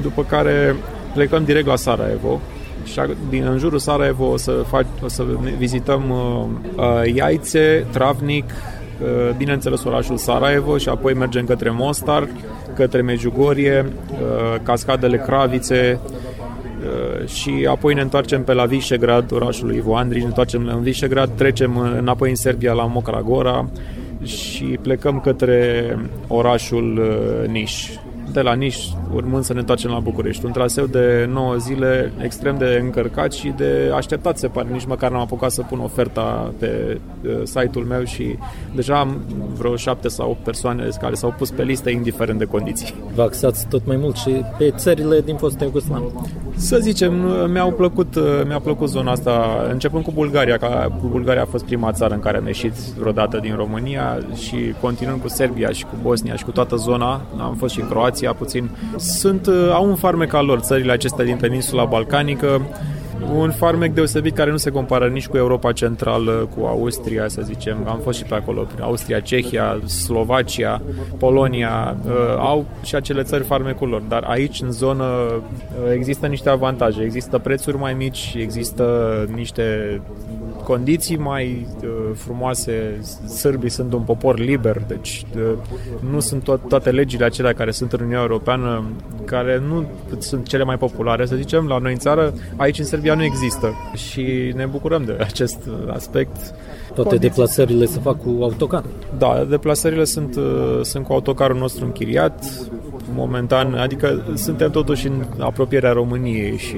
după 0.01 0.23
care 0.23 0.75
plecăm 1.13 1.43
direct 1.43 1.67
la 1.67 1.75
Sarajevo. 1.75 2.41
Și 2.83 3.01
din 3.29 3.47
în 3.51 3.57
jurul 3.57 3.79
Sarajevo 3.79 4.25
o 4.25 4.37
să, 4.37 4.51
fac, 4.51 4.85
o 5.03 5.07
să 5.07 5.25
vizităm 5.57 6.09
uh, 6.09 7.13
Iaițe, 7.15 7.85
Travnik, 7.91 8.43
uh, 8.43 9.35
bineînțeles 9.37 9.83
orașul 9.83 10.17
Sarajevo 10.17 10.77
și 10.77 10.89
apoi 10.89 11.13
mergem 11.13 11.45
către 11.45 11.69
Mostar, 11.69 12.27
către 12.75 13.01
Međugorje, 13.01 13.85
uh, 14.11 14.59
cascadele 14.63 15.17
Cravițe 15.17 15.99
uh, 16.03 16.09
și 17.25 17.67
apoi 17.69 17.93
ne 17.93 18.01
întoarcem 18.01 18.43
pe 18.43 18.53
la 18.53 18.65
Visegrad, 18.65 19.31
orașul 19.31 19.67
lui 19.67 19.75
Ivo 19.75 19.95
Andrij, 19.95 20.21
ne 20.21 20.27
întoarcem 20.27 20.69
în 20.73 20.81
Visegrad, 20.81 21.29
trecem 21.35 21.77
înapoi 21.77 22.29
în 22.29 22.35
Serbia 22.35 22.73
la 22.73 22.85
Mokra 22.85 23.21
Gora 23.21 23.69
și 24.23 24.63
plecăm 24.63 25.19
către 25.19 25.97
orașul 26.27 26.97
uh, 26.97 27.49
Niș 27.49 27.89
de 28.31 28.41
la 28.41 28.53
Niș, 28.53 28.77
urmând 29.13 29.43
să 29.43 29.53
ne 29.53 29.59
întoarcem 29.59 29.91
la 29.91 29.99
București. 29.99 30.45
Un 30.45 30.51
traseu 30.51 30.85
de 30.85 31.29
9 31.31 31.55
zile 31.55 32.13
extrem 32.21 32.57
de 32.57 32.79
încărcat 32.81 33.33
și 33.33 33.53
de 33.57 33.91
așteptat, 33.95 34.37
se 34.37 34.47
pare. 34.47 34.67
Nici 34.71 34.85
măcar 34.85 35.11
n-am 35.11 35.21
apucat 35.21 35.51
să 35.51 35.61
pun 35.61 35.79
oferta 35.79 36.53
pe 36.59 36.99
uh, 37.23 37.41
site-ul 37.43 37.85
meu 37.85 38.03
și 38.03 38.37
deja 38.75 38.99
am 38.99 39.21
vreo 39.57 39.75
7 39.75 40.07
sau 40.07 40.29
8 40.29 40.43
persoane 40.43 40.87
care 41.01 41.13
s-au 41.13 41.33
pus 41.37 41.51
pe 41.51 41.63
listă, 41.63 41.89
indiferent 41.89 42.39
de 42.39 42.45
condiții. 42.45 42.93
Vă 43.15 43.21
axați 43.21 43.67
tot 43.67 43.85
mai 43.85 43.95
mult 43.95 44.15
și 44.15 44.43
pe 44.57 44.73
țările 44.75 45.21
din 45.21 45.35
fostul 45.35 45.65
Iugoslav. 45.65 46.11
Să 46.55 46.77
zicem, 46.81 47.13
mi-au 47.51 47.71
plăcut, 47.71 48.15
uh, 48.15 48.23
mi-a 48.47 48.59
plăcut 48.59 48.89
zona 48.89 49.11
asta, 49.11 49.65
începând 49.71 50.03
cu 50.03 50.11
Bulgaria, 50.11 50.57
că 50.57 50.89
Bulgaria 51.09 51.41
a 51.41 51.45
fost 51.45 51.65
prima 51.65 51.91
țară 51.91 52.13
în 52.13 52.19
care 52.19 52.37
am 52.37 52.45
ieșit 52.45 52.73
vreodată 52.73 53.39
din 53.41 53.55
România 53.55 54.19
și 54.35 54.73
continuând 54.81 55.21
cu 55.21 55.27
Serbia 55.27 55.69
și 55.71 55.83
cu 55.83 55.95
Bosnia 56.01 56.35
și 56.35 56.43
cu 56.43 56.51
toată 56.51 56.75
zona, 56.75 57.21
am 57.37 57.55
fost 57.55 57.73
și 57.73 57.79
în 57.79 57.87
Croația, 57.87 58.18
Croația 58.19 58.33
puțin, 58.33 58.69
sunt, 58.97 59.47
uh, 59.47 59.69
au 59.73 59.87
un 59.87 59.95
farmec 59.95 60.33
al 60.33 60.45
lor, 60.45 60.59
țările 60.59 60.91
acestea 60.91 61.25
din 61.25 61.35
peninsula 61.35 61.85
balcanică, 61.85 62.61
un 63.35 63.51
farmec 63.51 63.93
deosebit 63.93 64.35
care 64.35 64.51
nu 64.51 64.57
se 64.57 64.69
compară 64.69 65.07
nici 65.07 65.27
cu 65.27 65.37
Europa 65.37 65.71
Centrală, 65.71 66.49
cu 66.57 66.65
Austria, 66.65 67.27
să 67.27 67.41
zicem. 67.43 67.77
Am 67.87 67.99
fost 68.03 68.17
și 68.17 68.23
pe 68.23 68.35
acolo, 68.35 68.61
prin 68.61 68.83
Austria, 68.83 69.19
Cehia, 69.19 69.79
Slovacia, 69.85 70.81
Polonia, 71.17 71.95
uh, 72.05 72.11
au 72.37 72.65
și 72.83 72.95
acele 72.95 73.21
țări 73.21 73.43
farmecul 73.43 73.87
lor. 73.87 74.01
Dar 74.01 74.23
aici, 74.27 74.61
în 74.61 74.71
zonă, 74.71 75.03
uh, 75.03 75.91
există 75.93 76.27
niște 76.27 76.49
avantaje. 76.49 77.01
Există 77.01 77.37
prețuri 77.37 77.77
mai 77.77 77.93
mici, 77.93 78.35
există 78.37 79.27
niște 79.35 80.01
condiții 80.69 81.17
mai 81.17 81.67
uh, 81.83 81.89
frumoase. 82.13 82.99
Sârbii 83.27 83.69
sunt 83.69 83.93
un 83.93 84.01
popor 84.01 84.39
liber, 84.39 84.81
deci 84.87 85.25
uh, 85.35 85.41
nu 86.11 86.19
sunt 86.19 86.41
to- 86.41 86.67
toate 86.67 86.91
legile 86.91 87.25
acelea 87.25 87.53
care 87.53 87.71
sunt 87.71 87.93
în 87.93 87.99
Uniunea 87.99 88.21
Europeană, 88.21 88.83
care 89.25 89.61
nu 89.67 89.85
sunt 90.17 90.47
cele 90.47 90.63
mai 90.63 90.77
populare, 90.77 91.25
să 91.25 91.35
zicem, 91.35 91.67
la 91.67 91.77
noi 91.77 91.91
în 91.91 91.97
țară. 91.97 92.33
Aici, 92.55 92.79
în 92.79 92.85
Serbia, 92.85 93.13
nu 93.13 93.23
există 93.23 93.73
și 93.95 94.53
ne 94.55 94.65
bucurăm 94.65 95.03
de 95.03 95.17
acest 95.19 95.57
aspect. 95.87 96.35
Toate 96.93 97.09
condiții. 97.09 97.29
deplasările 97.29 97.85
se 97.85 97.99
fac 97.99 98.17
cu 98.17 98.37
autocar? 98.41 98.83
Da, 99.17 99.45
deplasările 99.49 100.03
sunt, 100.03 100.35
uh, 100.35 100.79
sunt 100.81 101.05
cu 101.05 101.13
autocarul 101.13 101.57
nostru 101.57 101.85
închiriat, 101.85 102.45
momentan, 103.13 103.73
adică 103.73 104.23
suntem 104.33 104.71
totuși 104.71 105.07
în 105.07 105.25
apropierea 105.39 105.91
României 105.91 106.57
și 106.57 106.77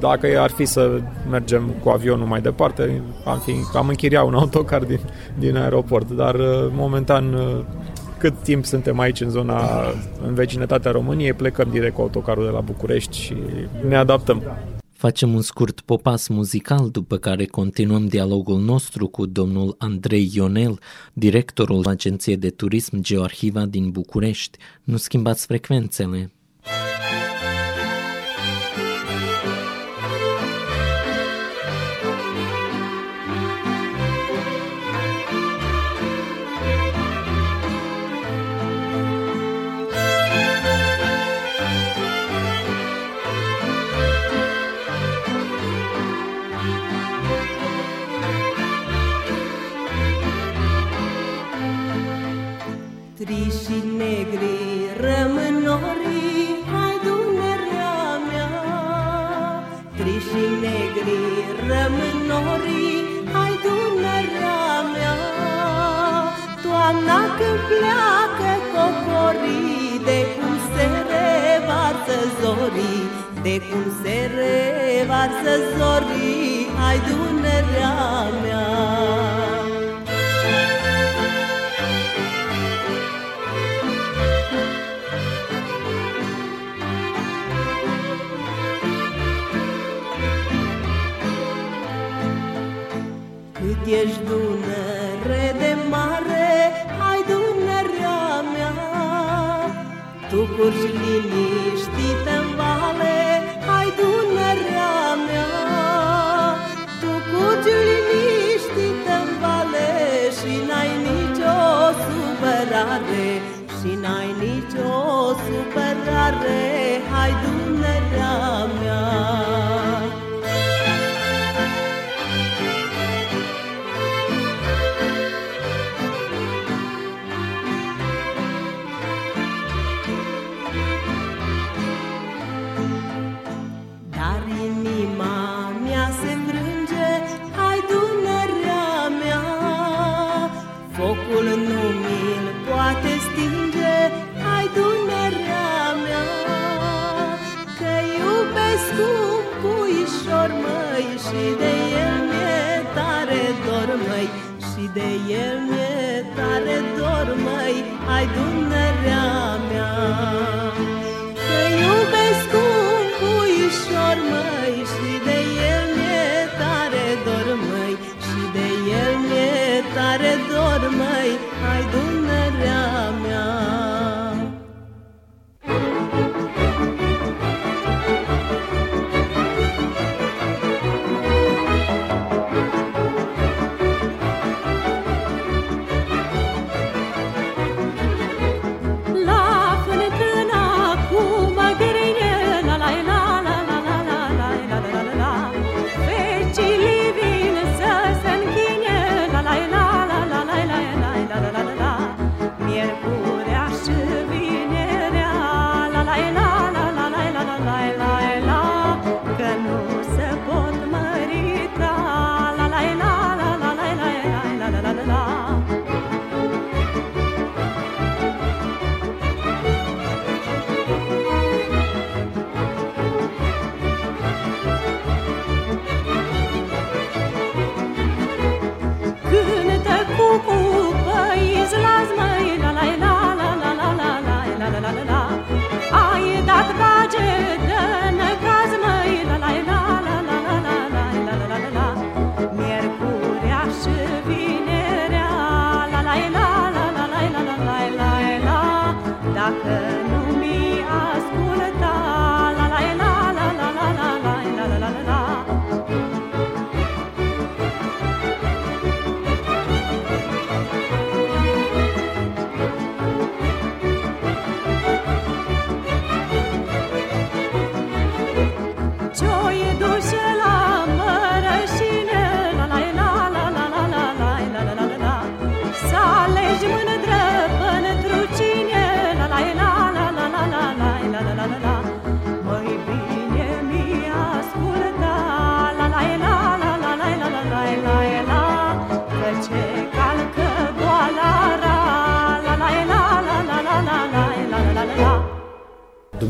dacă 0.00 0.38
ar 0.38 0.50
fi 0.50 0.64
să 0.64 1.00
mergem 1.30 1.74
cu 1.82 1.88
avionul 1.88 2.26
mai 2.26 2.40
departe, 2.40 3.02
am, 3.24 3.38
fi, 3.38 3.52
am 3.74 3.88
închiria 3.88 4.22
un 4.22 4.34
autocar 4.34 4.84
din, 4.84 5.00
din 5.38 5.56
aeroport, 5.56 6.10
dar 6.10 6.34
uh, 6.34 6.70
momentan 6.70 7.34
uh, 7.34 7.64
cât 8.18 8.42
timp 8.42 8.64
suntem 8.64 8.98
aici 8.98 9.20
în 9.20 9.30
zona, 9.30 9.60
în 10.26 10.34
vecinătatea 10.34 10.90
României, 10.90 11.32
plecăm 11.32 11.68
direct 11.70 11.94
cu 11.94 12.00
autocarul 12.00 12.44
de 12.44 12.50
la 12.50 12.60
București 12.60 13.18
și 13.18 13.36
ne 13.88 13.96
adaptăm. 13.96 14.42
Facem 14.92 15.34
un 15.34 15.40
scurt 15.40 15.80
popas 15.80 16.28
muzical, 16.28 16.90
după 16.90 17.16
care 17.16 17.44
continuăm 17.44 18.06
dialogul 18.06 18.60
nostru 18.60 19.06
cu 19.06 19.26
domnul 19.26 19.74
Andrei 19.78 20.30
Ionel, 20.34 20.78
directorul 21.12 21.86
Agenției 21.86 22.36
de 22.36 22.50
Turism 22.50 23.00
Geoarhiva 23.00 23.66
din 23.66 23.90
București. 23.90 24.58
Nu 24.84 24.96
schimbați 24.96 25.46
frecvențele! 25.46 26.33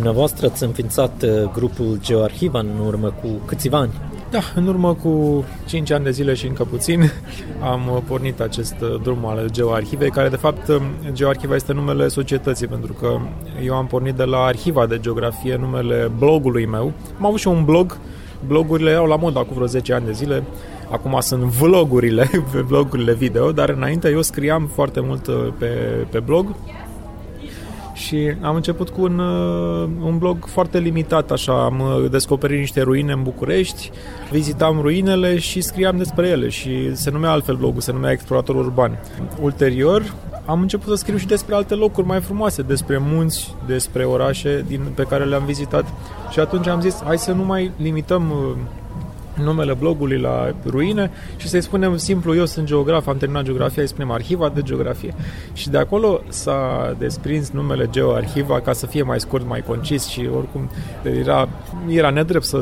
dumneavoastră 0.04 0.46
ați 0.46 0.62
înființat 0.62 1.22
uh, 1.22 1.50
grupul 1.52 1.98
Geoarhiva 2.00 2.58
în 2.58 2.86
urmă 2.86 3.08
cu 3.08 3.28
câțiva 3.44 3.78
ani. 3.78 3.92
Da, 4.30 4.40
în 4.54 4.66
urmă 4.66 4.94
cu 4.94 5.44
5 5.66 5.90
ani 5.90 6.04
de 6.04 6.10
zile 6.10 6.34
și 6.34 6.46
încă 6.46 6.64
puțin 6.64 7.12
am 7.72 7.90
uh, 7.94 8.02
pornit 8.06 8.40
acest 8.40 8.74
uh, 8.80 9.00
drum 9.02 9.26
al 9.26 9.48
Geoarhivei, 9.50 10.10
care 10.10 10.28
de 10.28 10.36
fapt 10.36 10.68
um, 10.68 10.82
Geoarhiva 11.12 11.54
este 11.54 11.72
numele 11.72 12.08
societății, 12.08 12.66
pentru 12.66 12.92
că 12.92 13.18
eu 13.64 13.74
am 13.74 13.86
pornit 13.86 14.14
de 14.14 14.24
la 14.24 14.38
Arhiva 14.38 14.86
de 14.86 14.98
Geografie, 15.00 15.56
numele 15.56 16.10
blogului 16.18 16.66
meu. 16.66 16.92
Am 17.18 17.26
avut 17.26 17.38
și 17.38 17.48
un 17.48 17.64
blog, 17.64 17.98
blogurile 18.46 18.90
erau 18.90 19.06
la 19.06 19.16
mod 19.16 19.36
acum 19.36 19.54
vreo 19.54 19.66
10 19.66 19.92
ani 19.92 20.04
de 20.04 20.12
zile, 20.12 20.42
acum 20.90 21.20
sunt 21.20 21.42
vlogurile, 21.42 22.30
vlogurile 22.68 23.12
video, 23.14 23.52
dar 23.52 23.68
înainte 23.68 24.10
eu 24.10 24.22
scriam 24.22 24.70
foarte 24.74 25.00
mult 25.00 25.28
pe, 25.58 25.66
pe 26.10 26.18
blog 26.18 26.54
și 27.94 28.34
am 28.40 28.54
început 28.54 28.88
cu 28.88 29.02
un, 29.02 29.18
uh, 29.18 29.88
un 30.04 30.18
blog 30.18 30.46
foarte 30.46 30.78
limitat, 30.78 31.30
așa, 31.30 31.64
am 31.64 31.80
uh, 31.80 32.10
descoperit 32.10 32.58
niște 32.58 32.80
ruine 32.80 33.12
în 33.12 33.22
București, 33.22 33.90
vizitam 34.30 34.80
ruinele 34.80 35.38
și 35.38 35.60
scriam 35.60 35.96
despre 35.96 36.28
ele 36.28 36.48
și 36.48 36.96
se 36.96 37.10
numea 37.10 37.30
altfel 37.30 37.56
blogul, 37.56 37.80
se 37.80 37.92
numea 37.92 38.10
Explorator 38.10 38.56
Urban. 38.56 38.98
Ulterior, 39.40 40.14
am 40.46 40.60
început 40.60 40.88
să 40.88 40.94
scriu 40.94 41.16
și 41.16 41.26
despre 41.26 41.54
alte 41.54 41.74
locuri 41.74 42.06
mai 42.06 42.20
frumoase, 42.20 42.62
despre 42.62 42.98
munți, 43.00 43.54
despre 43.66 44.04
orașe 44.04 44.64
din, 44.68 44.80
pe 44.94 45.02
care 45.02 45.24
le-am 45.24 45.44
vizitat 45.44 45.84
și 46.30 46.40
atunci 46.40 46.66
am 46.66 46.80
zis, 46.80 47.02
hai 47.04 47.18
să 47.18 47.32
nu 47.32 47.44
mai 47.44 47.70
limităm 47.76 48.30
uh, 48.30 48.56
numele 49.42 49.74
blogului 49.74 50.18
la 50.18 50.54
ruine 50.66 51.10
și 51.36 51.48
să-i 51.48 51.62
spunem 51.62 51.96
simplu, 51.96 52.36
eu 52.36 52.46
sunt 52.46 52.66
geograf, 52.66 53.06
am 53.06 53.16
terminat 53.16 53.44
geografia, 53.44 53.82
îi 53.82 53.88
spunem 53.88 54.10
arhiva 54.10 54.48
de 54.54 54.62
geografie. 54.62 55.14
Și 55.52 55.70
de 55.70 55.78
acolo 55.78 56.20
s-a 56.28 56.94
desprins 56.98 57.50
numele 57.50 57.88
geoarhiva 57.90 58.60
ca 58.60 58.72
să 58.72 58.86
fie 58.86 59.02
mai 59.02 59.20
scurt, 59.20 59.46
mai 59.46 59.62
concis 59.66 60.06
și 60.06 60.28
oricum 60.36 60.70
era, 61.20 61.48
era 61.88 62.10
nedrept 62.10 62.44
să 62.44 62.60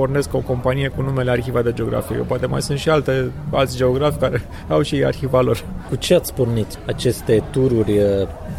pornesc 0.00 0.34
o 0.34 0.38
companie 0.38 0.88
cu 0.88 1.02
numele 1.02 1.30
Arhiva 1.30 1.62
de 1.62 1.72
Geografie. 1.72 2.16
Eu 2.16 2.22
poate 2.22 2.46
mai 2.46 2.62
sunt 2.62 2.78
și 2.78 2.88
alte, 2.88 3.30
alți 3.50 3.76
geografi 3.76 4.18
care 4.18 4.42
au 4.74 4.82
și 4.82 4.94
ei 4.94 5.04
arhiva 5.04 5.40
lor. 5.40 5.64
Cu 5.88 5.96
ce 5.96 6.14
ați 6.14 6.34
pornit 6.34 6.78
aceste 6.86 7.42
tururi 7.50 8.00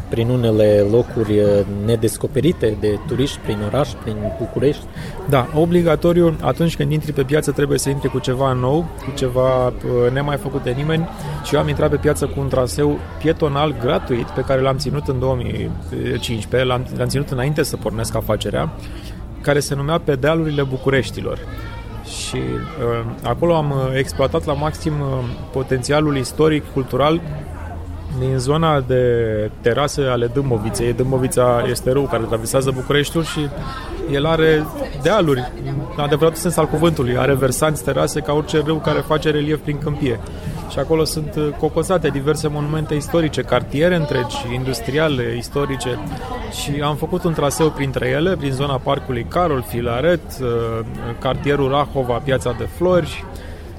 prin 0.10 0.30
unele 0.30 0.86
locuri 0.92 1.42
nedescoperite 1.86 2.78
de 2.80 3.00
turiști, 3.08 3.40
prin 3.40 3.58
oraș, 3.66 3.90
prin 4.04 4.16
București? 4.40 4.84
Da, 5.30 5.48
obligatoriu, 5.56 6.36
atunci 6.42 6.76
când 6.76 6.92
intri 6.92 7.12
pe 7.12 7.24
piață 7.24 7.52
trebuie 7.52 7.78
să 7.78 7.90
intri 7.90 8.10
cu 8.10 8.20
ceva 8.20 8.54
nou, 8.54 8.86
cu 9.06 9.12
ceva 9.16 9.74
nemai 10.14 10.38
făcut 10.38 10.64
de 10.64 10.72
nimeni 10.72 11.10
și 11.44 11.56
eu 11.56 11.62
am 11.62 11.68
intrat 11.68 11.90
pe 11.90 11.96
piață 11.96 12.26
cu 12.26 12.40
un 12.40 12.48
traseu 12.48 13.00
pietonal 13.20 13.76
gratuit 13.80 14.28
pe 14.28 14.42
care 14.42 14.62
l-am 14.62 14.78
ținut 14.78 15.08
în 15.08 15.20
2015, 15.20 16.70
l-am, 16.70 16.86
l-am 16.98 17.08
ținut 17.08 17.30
înainte 17.30 17.64
să 17.64 17.78
pornesc 17.78 18.16
afacerea 18.16 18.72
care 19.42 19.60
se 19.60 19.76
numea 19.76 20.00
Pe 20.04 20.16
dealurile 20.16 20.64
Bucureștilor. 20.64 21.40
Și 22.06 22.36
uh, 22.38 23.06
acolo 23.24 23.56
am 23.56 23.72
uh, 23.72 23.98
exploatat 23.98 24.46
la 24.46 24.54
maxim 24.54 24.94
uh, 25.00 25.08
potențialul 25.52 26.18
istoric, 26.18 26.64
cultural 26.74 27.22
din 28.20 28.38
zona 28.38 28.80
de 28.80 29.06
terase 29.62 30.02
ale 30.02 30.28
Dâmboviței. 30.34 30.94
Dâmbovița 30.94 31.64
este 31.70 31.92
râu 31.92 32.04
care 32.04 32.24
traversează 32.24 32.72
Bucureștiul 32.72 33.24
și 33.24 33.40
el 34.12 34.26
are 34.26 34.66
dealuri, 35.02 35.52
în 35.96 36.04
adevăratul 36.04 36.40
sens 36.40 36.58
al 36.58 36.68
cuvântului, 36.68 37.18
are 37.18 37.34
versanți, 37.34 37.84
terase 37.84 38.20
ca 38.20 38.34
orice 38.34 38.62
râu 38.66 38.76
care 38.76 39.00
face 39.00 39.32
relief 39.32 39.60
prin 39.60 39.78
câmpie 39.78 40.20
și 40.72 40.80
acolo 40.80 41.04
sunt 41.04 41.36
uh, 41.36 41.50
cocosate 41.60 42.08
diverse 42.08 42.48
monumente 42.48 42.94
istorice, 42.94 43.42
cartiere 43.42 43.96
întregi, 43.96 44.36
industriale, 44.54 45.36
istorice 45.38 46.00
și 46.62 46.82
am 46.82 46.96
făcut 46.96 47.24
un 47.24 47.34
traseu 47.34 47.70
printre 47.70 48.08
ele, 48.08 48.36
prin 48.36 48.52
zona 48.52 48.78
parcului 48.78 49.26
Carol, 49.30 49.64
Filaret, 49.68 50.22
uh, 50.42 50.48
cartierul 51.20 51.70
Rahova, 51.70 52.18
Piața 52.18 52.56
de 52.58 52.64
Flori, 52.64 53.26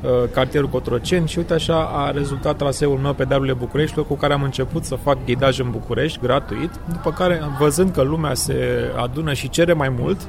uh, 0.02 0.10
cartierul 0.30 0.68
Cotroceni 0.68 1.28
și 1.28 1.38
uite 1.38 1.54
așa 1.54 1.90
a 1.92 2.10
rezultat 2.10 2.56
traseul 2.56 2.98
meu 2.98 3.12
pe 3.12 3.24
dealurile 3.24 3.54
Bucureștiului 3.54 4.08
cu 4.08 4.16
care 4.16 4.32
am 4.32 4.42
început 4.42 4.84
să 4.84 4.94
fac 4.94 5.18
ghidaj 5.24 5.58
în 5.58 5.70
București 5.70 6.20
gratuit, 6.22 6.70
după 6.92 7.12
care 7.12 7.40
văzând 7.58 7.92
că 7.92 8.02
lumea 8.02 8.34
se 8.34 8.54
adună 8.96 9.32
și 9.32 9.48
cere 9.48 9.72
mai 9.72 9.88
mult, 9.88 10.20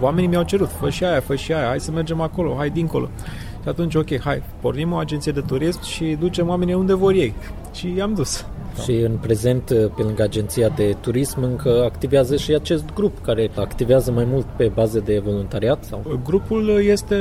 oamenii 0.00 0.28
mi-au 0.28 0.42
cerut, 0.42 0.70
fă 0.80 0.90
și 0.90 1.04
aia, 1.04 1.20
fă 1.20 1.34
și 1.34 1.52
aia, 1.52 1.66
hai 1.66 1.80
să 1.80 1.90
mergem 1.90 2.20
acolo, 2.20 2.54
hai 2.58 2.70
dincolo. 2.70 3.08
Și 3.62 3.68
atunci, 3.68 3.94
ok, 3.94 4.20
hai, 4.20 4.42
pornim 4.60 4.92
o 4.92 4.96
agenție 4.96 5.32
de 5.32 5.40
turism 5.40 5.82
și 5.82 6.16
ducem 6.20 6.48
oamenii 6.48 6.74
unde 6.74 6.94
vor 6.94 7.12
ei. 7.12 7.34
Și 7.74 7.94
i-am 7.94 8.14
dus. 8.14 8.46
Da. 8.76 8.82
Și 8.82 8.92
în 8.92 9.16
prezent, 9.20 9.64
pe 9.96 10.02
lângă 10.02 10.22
agenția 10.22 10.68
de 10.68 10.96
turism, 11.00 11.42
încă 11.42 11.82
activează 11.84 12.36
și 12.36 12.54
acest 12.54 12.84
grup 12.94 13.24
care 13.24 13.50
activează 13.56 14.12
mai 14.12 14.24
mult 14.24 14.46
pe 14.56 14.70
bază 14.74 15.00
de 15.04 15.18
voluntariat? 15.24 15.84
Sau? 15.84 16.20
Grupul 16.24 16.80
este, 16.84 17.16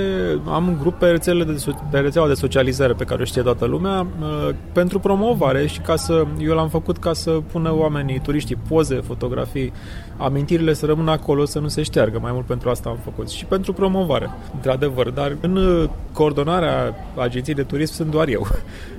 am 0.46 0.68
un 0.68 0.78
grup 0.80 0.94
pe, 1.00 1.06
rețele 1.06 1.44
de, 1.44 1.64
pe 1.92 2.00
rețeaua 2.00 2.28
de 2.28 2.34
socializare 2.34 2.94
pe 2.94 3.04
care 3.04 3.22
o 3.22 3.26
știe 3.26 3.42
toată 3.42 3.66
lumea 3.66 4.08
uh, 4.22 4.50
pentru 4.72 5.00
promovare 5.00 5.68
și 5.68 5.80
ca 5.80 5.96
să, 5.96 6.26
eu 6.40 6.56
l-am 6.56 6.70
făcut 6.70 6.98
ca 6.98 7.14
să 7.14 7.32
pună 7.52 7.76
oamenii, 7.76 8.20
turiștii, 8.20 8.58
poze, 8.68 8.96
fotografii, 8.96 9.74
amintirile 10.18 10.74
să 10.74 10.86
rămână 10.86 11.12
acolo, 11.12 11.46
să 11.46 11.60
nu 11.60 11.68
se 11.68 11.84
șteargă. 11.84 12.20
Mai 12.22 12.32
mult 12.32 12.46
pentru 12.46 12.70
asta 12.70 12.90
am 12.90 13.00
făcut 13.04 13.30
și 13.30 13.46
pentru 13.46 13.74
promovare, 13.74 14.30
într-adevăr. 14.54 15.10
Dar 15.10 15.38
în 15.42 15.88
coordonarea 16.14 16.96
agenției 17.16 17.56
de 17.56 17.64
turism 17.64 17.94
sunt 17.94 18.12
doar 18.12 18.28
eu 18.28 18.48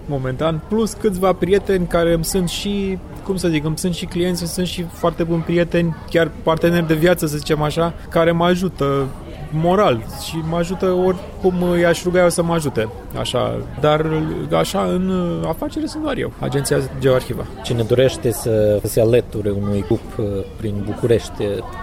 momentan, 0.06 0.60
plus 0.68 0.92
câțiva 0.92 1.32
prieteni 1.32 1.86
care 1.86 2.12
îmi 2.12 2.24
sunt 2.24 2.48
și, 2.48 2.98
cum 3.24 3.36
să 3.36 3.48
zic, 3.48 3.64
îmi 3.64 3.78
sunt 3.78 3.94
și 3.94 4.04
clienți, 4.06 4.52
sunt 4.52 4.66
și 4.66 4.84
foarte 4.92 5.22
buni 5.22 5.42
prieteni, 5.42 5.96
chiar 6.10 6.30
parteneri 6.42 6.86
de 6.86 6.94
viață, 6.94 7.26
să 7.26 7.36
zicem 7.36 7.62
așa, 7.62 7.94
care 8.08 8.32
mă 8.32 8.44
ajută 8.44 9.06
moral 9.52 10.04
și 10.26 10.36
mă 10.48 10.56
ajută 10.56 10.86
oricum 10.86 11.78
i-aș 11.80 12.02
ruga 12.02 12.22
eu 12.22 12.28
să 12.28 12.42
mă 12.42 12.54
ajute. 12.54 12.88
Așa. 13.18 13.56
Dar 13.80 14.06
așa 14.52 14.82
în 14.82 15.12
afacere 15.48 15.86
sunt 15.86 16.02
doar 16.02 16.16
eu, 16.16 16.32
Agenția 16.38 16.78
Geoarhiva. 16.98 17.46
Cine 17.62 17.82
dorește 17.82 18.30
să 18.32 18.80
se 18.84 19.00
alăture 19.00 19.50
unui 19.50 19.84
grup 19.86 20.18
uh, 20.18 20.24
prin 20.56 20.82
București, 20.84 21.32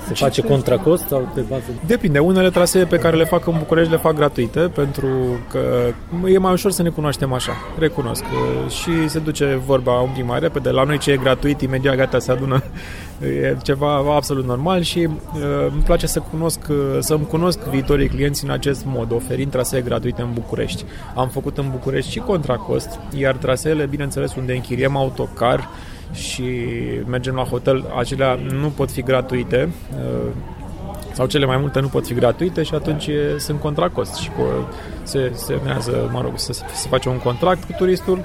se 0.07 0.13
Ce 0.13 0.23
face 0.23 0.41
contra 0.41 0.77
cost 0.77 1.07
sau 1.07 1.31
pe 1.33 1.41
bază? 1.41 1.63
Depinde. 1.85 2.19
Unele 2.19 2.49
trasee 2.49 2.85
pe 2.85 2.97
care 2.97 3.15
le 3.15 3.23
fac 3.23 3.47
în 3.47 3.55
București 3.57 3.91
le 3.91 3.97
fac 3.97 4.15
gratuite 4.15 4.59
pentru 4.59 5.07
că 5.51 5.59
e 6.25 6.37
mai 6.37 6.51
ușor 6.51 6.71
să 6.71 6.81
ne 6.81 6.89
cunoaștem 6.89 7.33
așa. 7.33 7.51
Recunosc. 7.79 8.23
Și 8.69 9.09
se 9.09 9.19
duce 9.19 9.61
vorba 9.65 9.99
un 9.99 10.09
pic 10.15 10.25
mai 10.25 10.39
repede. 10.39 10.69
La 10.69 10.83
noi 10.83 10.97
ce 10.97 11.11
e 11.11 11.17
gratuit, 11.17 11.61
imediat 11.61 11.95
gata 11.95 12.19
se 12.19 12.31
adună 12.31 12.63
e 13.25 13.57
ceva 13.63 14.15
absolut 14.15 14.45
normal 14.45 14.81
și 14.81 14.99
uh, 14.99 15.41
îmi 15.71 15.81
place 15.81 16.07
să 16.07 16.19
cunosc, 16.19 16.59
uh, 16.69 16.75
să-mi 16.99 17.25
cunosc 17.25 17.59
viitorii 17.59 18.07
clienți 18.07 18.43
în 18.43 18.49
acest 18.49 18.85
mod, 18.85 19.11
oferind 19.11 19.51
trasee 19.51 19.81
gratuite 19.81 20.21
în 20.21 20.33
București. 20.33 20.85
Am 21.15 21.27
făcut 21.27 21.57
în 21.57 21.69
București 21.71 22.11
și 22.11 22.19
contra 22.19 22.55
cost, 22.55 22.99
iar 23.17 23.35
traseele, 23.35 23.85
bineînțeles, 23.85 24.35
unde 24.35 24.53
închiriem 24.53 24.95
autocar 24.95 25.69
și 26.13 26.43
mergem 27.05 27.35
la 27.35 27.43
hotel, 27.43 27.85
acelea 27.97 28.39
nu 28.59 28.67
pot 28.67 28.91
fi 28.91 29.01
gratuite, 29.01 29.69
uh, 29.93 30.31
sau 31.13 31.27
cele 31.27 31.45
mai 31.45 31.57
multe 31.57 31.79
nu 31.79 31.87
pot 31.87 32.05
fi 32.05 32.13
gratuite 32.13 32.63
și 32.63 32.75
atunci 32.75 33.07
e, 33.07 33.35
sunt 33.37 33.59
contra 33.59 33.89
cost 33.89 34.15
și 34.15 34.29
cu, 34.29 34.43
se 35.03 35.31
semnează, 35.33 36.09
mă 36.13 36.21
rog, 36.21 36.31
să 36.35 36.53
se 36.53 36.87
face 36.89 37.09
un 37.09 37.17
contract 37.17 37.63
cu 37.63 37.71
turistul 37.77 38.21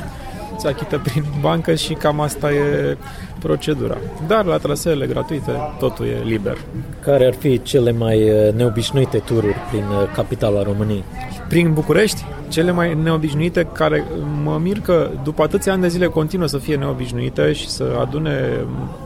se 0.64 0.70
achită 0.70 0.98
prin 0.98 1.24
bancă 1.40 1.74
și 1.74 1.92
cam 1.92 2.20
asta 2.20 2.52
e 2.52 2.96
procedura. 3.38 3.96
Dar 4.26 4.44
la 4.44 4.56
traseele 4.56 5.06
gratuite 5.06 5.52
totul 5.78 6.06
e 6.06 6.22
liber. 6.24 6.56
Care 7.00 7.26
ar 7.26 7.34
fi 7.34 7.62
cele 7.62 7.92
mai 7.92 8.30
uh, 8.30 8.52
neobișnuite 8.52 9.18
tururi 9.18 9.56
prin 9.70 9.82
uh, 9.82 10.12
capitala 10.14 10.62
României? 10.62 11.04
Prin 11.48 11.72
București? 11.72 12.24
Cele 12.48 12.70
mai 12.70 12.98
neobișnuite 13.02 13.68
care 13.72 14.04
mă 14.42 14.58
mir 14.62 14.80
că 14.80 15.10
după 15.22 15.42
atâția 15.42 15.72
ani 15.72 15.82
de 15.82 15.88
zile 15.88 16.06
continuă 16.06 16.46
să 16.46 16.58
fie 16.58 16.76
neobișnuite 16.76 17.52
și 17.52 17.68
să 17.68 17.84
adune 18.00 18.50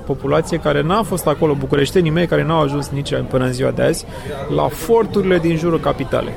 populație 0.07 0.59
care 0.59 0.83
n-a 0.83 1.03
fost 1.03 1.27
acolo, 1.27 1.55
bucureștenii 1.55 2.11
mei 2.11 2.27
care 2.27 2.45
n-au 2.45 2.61
ajuns 2.61 2.89
nici 2.89 3.15
până 3.29 3.45
în 3.45 3.53
ziua 3.53 3.71
de 3.71 3.83
azi, 3.83 4.05
la 4.55 4.69
forturile 4.69 5.39
din 5.39 5.57
jurul 5.57 5.81
capitalei. 5.81 6.33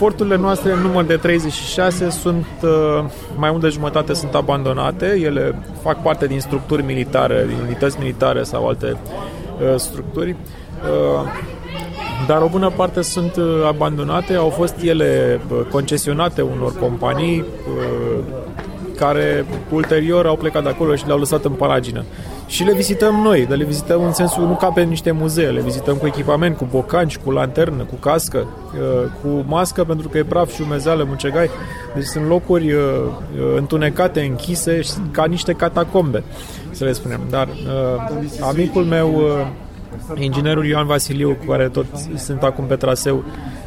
Forturile 0.00 0.36
noastre, 0.36 0.72
în 0.72 0.78
număr 0.78 1.04
de 1.04 1.16
36, 1.16 2.10
sunt 2.10 2.46
uh, 2.62 3.04
mai 3.36 3.50
mult 3.50 3.62
de 3.62 3.68
jumătate 3.68 4.14
sunt 4.14 4.34
abandonate. 4.34 5.06
Ele 5.22 5.62
fac 5.82 6.02
parte 6.02 6.26
din 6.26 6.40
structuri 6.40 6.82
militare, 6.82 7.44
din 7.48 7.56
unități 7.64 7.98
militare 7.98 8.42
sau 8.42 8.68
alte 8.68 8.96
uh, 8.96 9.74
structuri. 9.76 10.30
Uh, 10.30 11.28
dar 12.26 12.42
o 12.42 12.48
bună 12.48 12.72
parte 12.76 13.02
sunt 13.02 13.36
abandonate, 13.66 14.34
au 14.34 14.48
fost 14.48 14.74
ele 14.82 15.40
concesionate 15.70 16.42
unor 16.42 16.78
companii 16.78 17.44
care 18.96 19.44
ulterior 19.70 20.26
au 20.26 20.36
plecat 20.36 20.62
de 20.62 20.68
acolo 20.68 20.94
și 20.94 21.06
le-au 21.06 21.18
lăsat 21.18 21.44
în 21.44 21.52
paragină. 21.52 22.04
Și 22.50 22.64
le 22.64 22.74
vizităm 22.74 23.14
noi, 23.14 23.46
dar 23.46 23.56
le 23.56 23.64
vizităm 23.64 24.02
în 24.02 24.12
sensul 24.12 24.46
nu 24.46 24.54
ca 24.54 24.66
pe 24.68 24.82
niște 24.82 25.10
muzee, 25.10 25.50
le 25.50 25.60
vizităm 25.60 25.96
cu 25.96 26.06
echipament, 26.06 26.56
cu 26.56 26.66
bocanci, 26.70 27.18
cu 27.18 27.30
lanternă, 27.30 27.82
cu 27.82 27.94
cască, 27.94 28.46
uh, 28.74 29.10
cu 29.22 29.44
mască 29.46 29.84
pentru 29.84 30.08
că 30.08 30.18
e 30.18 30.24
praf 30.24 30.54
și 30.54 30.62
umezeală, 30.62 31.04
mucegai. 31.08 31.50
Deci 31.94 32.04
sunt 32.04 32.26
locuri 32.26 32.72
uh, 32.72 32.82
uh, 32.82 33.56
întunecate, 33.56 34.20
închise, 34.20 34.80
ca 35.10 35.24
niște 35.24 35.52
catacombe, 35.52 36.22
să 36.70 36.84
le 36.84 36.92
spunem. 36.92 37.20
Dar 37.30 37.48
amicul 38.40 38.84
meu 38.84 39.22
Inginerul 40.14 40.66
Ioan 40.66 40.86
Vasiliu, 40.86 41.36
cu 41.40 41.50
care 41.50 41.68
tot 41.68 41.86
sunt 42.16 42.42
acum 42.42 42.64
pe 42.64 42.74
traseu, 42.74 43.24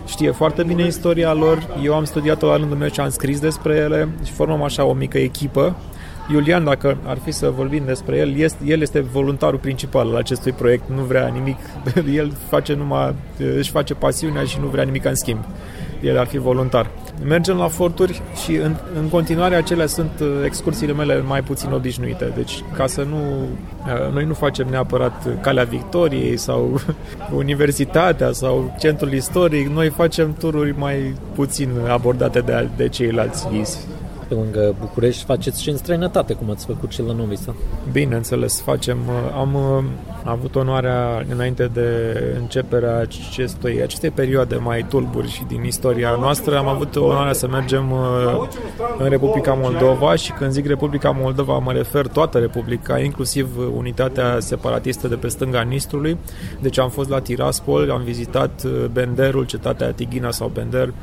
știe 0.07 0.31
foarte 0.31 0.63
bine 0.63 0.85
istoria 0.85 1.33
lor. 1.33 1.67
Eu 1.83 1.95
am 1.95 2.03
studiat-o 2.03 2.47
la 2.47 2.57
rândul 2.57 2.77
meu 2.77 2.89
și 2.89 2.99
am 2.99 3.09
scris 3.09 3.39
despre 3.39 3.75
ele 3.75 4.09
și 4.23 4.31
formăm 4.31 4.63
așa 4.63 4.85
o 4.85 4.93
mică 4.93 5.17
echipă. 5.17 5.75
Iulian, 6.31 6.63
dacă 6.63 6.97
ar 7.05 7.17
fi 7.17 7.31
să 7.31 7.49
vorbim 7.49 7.83
despre 7.85 8.17
el, 8.17 8.35
este, 8.35 8.63
el 8.65 8.81
este 8.81 8.99
voluntarul 8.99 9.59
principal 9.59 10.07
al 10.07 10.15
acestui 10.15 10.51
proiect, 10.51 10.89
nu 10.89 11.01
vrea 11.01 11.27
nimic, 11.27 11.57
el 12.19 12.33
face 12.49 12.73
numai, 12.73 13.15
își 13.57 13.71
face 13.71 13.93
pasiunea 13.93 14.43
și 14.43 14.57
nu 14.61 14.67
vrea 14.67 14.83
nimic 14.83 15.05
în 15.05 15.15
schimb. 15.15 15.45
El 16.01 16.19
ar 16.19 16.25
fi 16.25 16.37
voluntar. 16.37 16.89
Mergem 17.25 17.57
la 17.57 17.67
forturi 17.67 18.21
și 18.43 18.55
în, 18.55 18.75
în 18.99 19.09
continuare 19.09 19.55
acelea 19.55 19.85
sunt 19.85 20.11
uh, 20.21 20.27
excursiile 20.45 20.93
mele 20.93 21.21
mai 21.21 21.41
puțin 21.41 21.71
obișnuite. 21.71 22.31
Deci 22.35 22.63
ca 22.73 22.87
să 22.87 23.03
nu... 23.03 23.17
Uh, 23.17 24.13
noi 24.13 24.25
nu 24.25 24.33
facem 24.33 24.67
neapărat 24.69 25.41
Calea 25.41 25.63
Victoriei 25.63 26.37
sau 26.37 26.79
Universitatea 27.43 28.31
sau 28.31 28.75
Centrul 28.79 29.13
Istoric, 29.13 29.67
noi 29.67 29.89
facem 29.89 30.35
tururi 30.39 30.77
mai 30.77 31.13
puțin 31.35 31.69
abordate 31.87 32.39
de, 32.39 32.69
de 32.75 32.87
ceilalți 32.87 33.47
ghizi 33.49 33.77
pe 34.33 34.39
lângă 34.39 34.75
București, 34.79 35.23
faceți 35.23 35.61
și 35.61 35.69
în 35.69 35.77
străinătate, 35.77 36.33
cum 36.33 36.49
ați 36.49 36.65
făcut 36.65 36.91
și 36.91 37.01
la 37.01 37.13
Novi 37.13 37.35
Sad. 37.35 37.55
Bineînțeles, 37.91 38.61
facem. 38.61 38.97
Uh, 39.07 39.37
am 39.37 39.53
uh, 39.53 39.83
avut 40.23 40.55
onoarea, 40.55 41.25
înainte 41.29 41.69
de 41.73 41.87
începerea 42.39 42.97
acestui, 42.97 43.81
acestei 43.81 44.09
perioade 44.09 44.55
mai 44.55 44.85
tulburi 44.89 45.31
și 45.31 45.43
din 45.47 45.63
istoria 45.63 46.15
noastră, 46.19 46.57
am 46.57 46.67
avut 46.67 46.95
onoarea 46.95 47.33
să 47.33 47.47
mergem 47.47 47.91
uh, 47.91 48.47
în 48.97 49.09
Republica 49.09 49.53
Moldova 49.53 50.15
și 50.15 50.31
când 50.31 50.51
zic 50.51 50.67
Republica 50.67 51.09
Moldova 51.09 51.57
mă 51.57 51.71
refer 51.71 52.07
toată 52.07 52.37
Republica, 52.37 52.99
inclusiv 52.99 53.47
unitatea 53.75 54.39
separatistă 54.39 55.07
de 55.07 55.15
pe 55.15 55.27
stânga 55.27 55.61
Nistrului. 55.61 56.17
Deci 56.59 56.79
am 56.79 56.89
fost 56.89 57.09
la 57.09 57.19
Tiraspol, 57.19 57.91
am 57.91 58.01
vizitat 58.03 58.65
Benderul, 58.91 59.45
cetatea 59.45 59.91
Tighina 59.91 60.31
sau 60.31 60.51
Bender, 60.53 60.93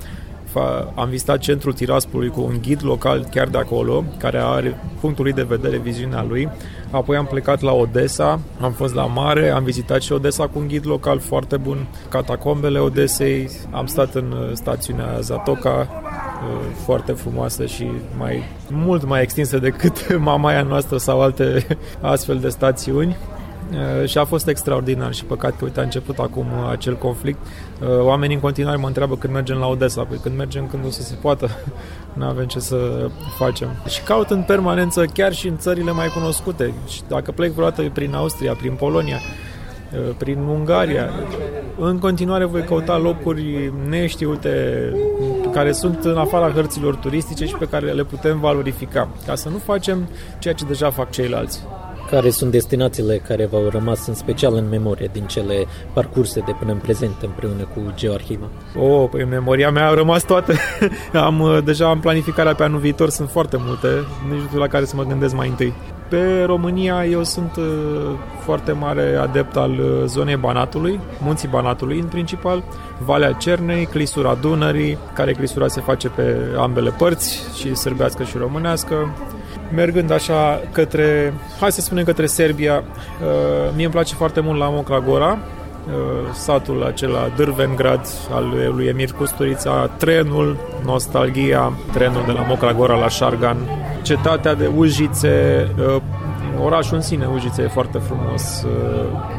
am 0.95 1.09
vizitat 1.09 1.39
centrul 1.39 1.73
Tiraspolului 1.73 2.33
cu 2.33 2.41
un 2.41 2.59
ghid 2.63 2.81
local 2.85 3.27
chiar 3.31 3.49
de 3.49 3.59
acolo, 3.59 4.05
care 4.19 4.39
are 4.39 4.81
punctul 5.01 5.25
lui 5.25 5.33
de 5.33 5.43
vedere, 5.43 5.79
viziunea 5.79 6.25
lui. 6.29 6.49
Apoi 6.91 7.17
am 7.17 7.27
plecat 7.27 7.61
la 7.61 7.73
Odessa, 7.73 8.41
am 8.61 8.73
fost 8.73 8.95
la 8.95 9.07
mare, 9.07 9.51
am 9.51 9.65
vizitat 9.65 10.03
și 10.03 10.13
Odessa 10.13 10.47
cu 10.47 10.59
un 10.59 10.67
ghid 10.67 10.87
local 10.87 11.19
foarte 11.19 11.57
bun, 11.57 11.87
catacombele 12.09 12.79
Odesei, 12.79 13.51
am 13.71 13.87
stat 13.87 14.15
în 14.15 14.33
uh, 14.33 14.51
stațiunea 14.53 15.21
Zatoka, 15.21 15.89
uh, 15.89 16.75
foarte 16.85 17.13
frumoasă 17.13 17.67
și 17.67 17.87
mai 18.19 18.43
mult 18.71 19.05
mai 19.05 19.23
extinsă 19.23 19.59
decât 19.59 20.07
Mamaia 20.19 20.63
noastră 20.63 20.97
sau 20.97 21.21
alte 21.21 21.67
astfel 22.01 22.39
de 22.39 22.49
stațiuni. 22.49 23.17
Eh, 23.73 24.09
și 24.09 24.19
a 24.19 24.25
fost 24.25 24.49
extraordinar 24.49 25.15
și 25.15 25.25
păcat 25.25 25.57
că, 25.57 25.65
uite, 25.65 25.81
a 25.81 25.83
început 25.83 26.19
acum 26.19 26.47
acel 26.71 26.97
conflict. 26.97 27.47
Eh, 27.83 27.89
oamenii 28.01 28.35
în 28.35 28.41
continuare 28.41 28.77
mă 28.77 28.87
întreabă 28.87 29.17
când 29.17 29.33
mergem 29.33 29.57
la 29.57 29.67
Odessa, 29.67 30.03
păi 30.03 30.19
când 30.23 30.37
mergem 30.37 30.67
când 30.67 30.85
o 30.87 30.91
să 30.91 31.03
se 31.03 31.15
poată, 31.15 31.49
nu 32.19 32.25
avem 32.25 32.47
ce 32.47 32.59
să 32.59 33.09
facem. 33.39 33.69
Și 33.89 34.03
caut 34.03 34.31
în 34.31 34.43
permanență 34.43 35.05
chiar 35.05 35.33
și 35.33 35.49
în 35.49 35.59
țările 35.59 35.91
mai 35.91 36.09
cunoscute. 36.09 36.73
Și 36.89 37.03
dacă 37.09 37.31
plec 37.33 37.53
vreodată 37.53 37.83
prin 37.93 38.15
Austria, 38.15 38.55
prin 38.55 38.73
Polonia, 38.75 39.19
eh, 39.93 40.01
prin 40.19 40.39
Ungaria. 40.39 41.11
În 41.79 41.99
continuare 41.99 42.45
voi 42.45 42.65
căuta 42.65 42.99
locuri 42.99 43.73
neștiute 43.89 44.93
care 45.53 45.73
sunt 45.73 46.05
în 46.05 46.17
afara 46.17 46.51
hărților 46.51 46.95
turistice 46.95 47.47
și 47.47 47.55
pe 47.55 47.69
care 47.69 47.93
le 47.93 48.05
putem 48.05 48.41
valorifica, 48.41 49.09
ca 49.27 49.35
să 49.35 49.49
nu 49.49 49.59
facem 49.59 50.09
ceea 50.39 50.55
ce 50.55 50.65
deja 50.65 50.91
fac 50.91 51.11
ceilalți. 51.11 51.63
Care 52.11 52.31
sunt 52.31 52.51
destinațiile 52.51 53.17
care 53.17 53.47
v-au 53.47 53.69
rămas 53.69 54.07
în 54.07 54.15
special 54.15 54.55
în 54.55 54.69
memorie 54.69 55.11
din 55.13 55.27
cele 55.27 55.67
parcurse 55.93 56.41
de 56.41 56.53
până 56.59 56.73
în 56.73 56.79
prezent 56.79 57.15
împreună 57.23 57.69
cu 57.75 57.93
Geoarhiva? 57.95 58.47
Oh, 58.79 59.09
păi 59.11 59.23
în 59.23 59.29
memoria 59.29 59.71
mea 59.71 59.89
au 59.89 59.95
rămas 59.95 60.23
toate. 60.23 60.55
am 61.13 61.41
uh, 61.41 61.59
deja 61.65 61.89
am 61.89 62.01
planificarea 62.01 62.55
pe 62.55 62.63
anul 62.63 62.79
viitor, 62.79 63.09
sunt 63.09 63.31
foarte 63.31 63.57
multe, 63.61 63.89
nici 64.31 64.51
nu 64.53 64.59
la 64.59 64.67
care 64.67 64.85
să 64.85 64.97
mă 64.97 65.05
gândesc 65.05 65.35
mai 65.35 65.49
întâi. 65.49 65.73
Pe 66.09 66.43
România 66.47 67.07
eu 67.07 67.23
sunt 67.23 67.57
uh, 67.57 67.65
foarte 68.41 68.73
mare 68.73 69.17
adept 69.17 69.57
al 69.57 69.71
uh, 69.71 70.03
zonei 70.07 70.37
Banatului, 70.37 71.01
munții 71.23 71.49
Banatului 71.49 71.99
în 71.99 72.07
principal, 72.07 72.63
Valea 73.05 73.33
Cernei, 73.33 73.87
clisura 73.87 74.39
Dunării, 74.41 74.99
care 75.15 75.33
clisura 75.33 75.69
se 75.69 75.81
face 75.81 76.09
pe 76.09 76.37
ambele 76.59 76.91
părți, 76.91 77.43
și 77.59 77.75
sârbească 77.75 78.23
și 78.23 78.37
românească, 78.37 79.15
mergând 79.75 80.11
așa 80.11 80.61
către, 80.73 81.35
hai 81.61 81.73
să 81.73 81.81
spunem 81.81 82.05
către 82.05 82.27
Serbia, 82.27 82.77
uh, 82.77 83.73
mie 83.75 83.85
îmi 83.85 83.95
place 83.95 84.15
foarte 84.15 84.41
mult 84.41 84.59
la 84.59 84.69
Mocragora, 84.69 85.39
uh, 85.39 86.33
satul 86.33 86.85
acela 86.85 87.31
Dârvengrad 87.37 88.07
al 88.31 88.73
lui 88.75 88.87
Emir 88.87 89.13
Custurița, 89.13 89.91
trenul, 89.97 90.57
nostalgia, 90.85 91.73
trenul 91.93 92.23
de 92.27 92.33
la 92.33 92.45
Mocragora 92.49 92.95
la 92.95 93.09
Șargan, 93.09 93.57
cetatea 94.03 94.55
de 94.55 94.71
Ujițe, 94.77 95.69
uh, 95.79 96.03
orașul 96.65 96.97
în 96.97 97.03
sine, 97.03 97.29
Ujițe, 97.35 97.63
e 97.63 97.69
foarte 97.69 97.99
frumos, 97.99 98.67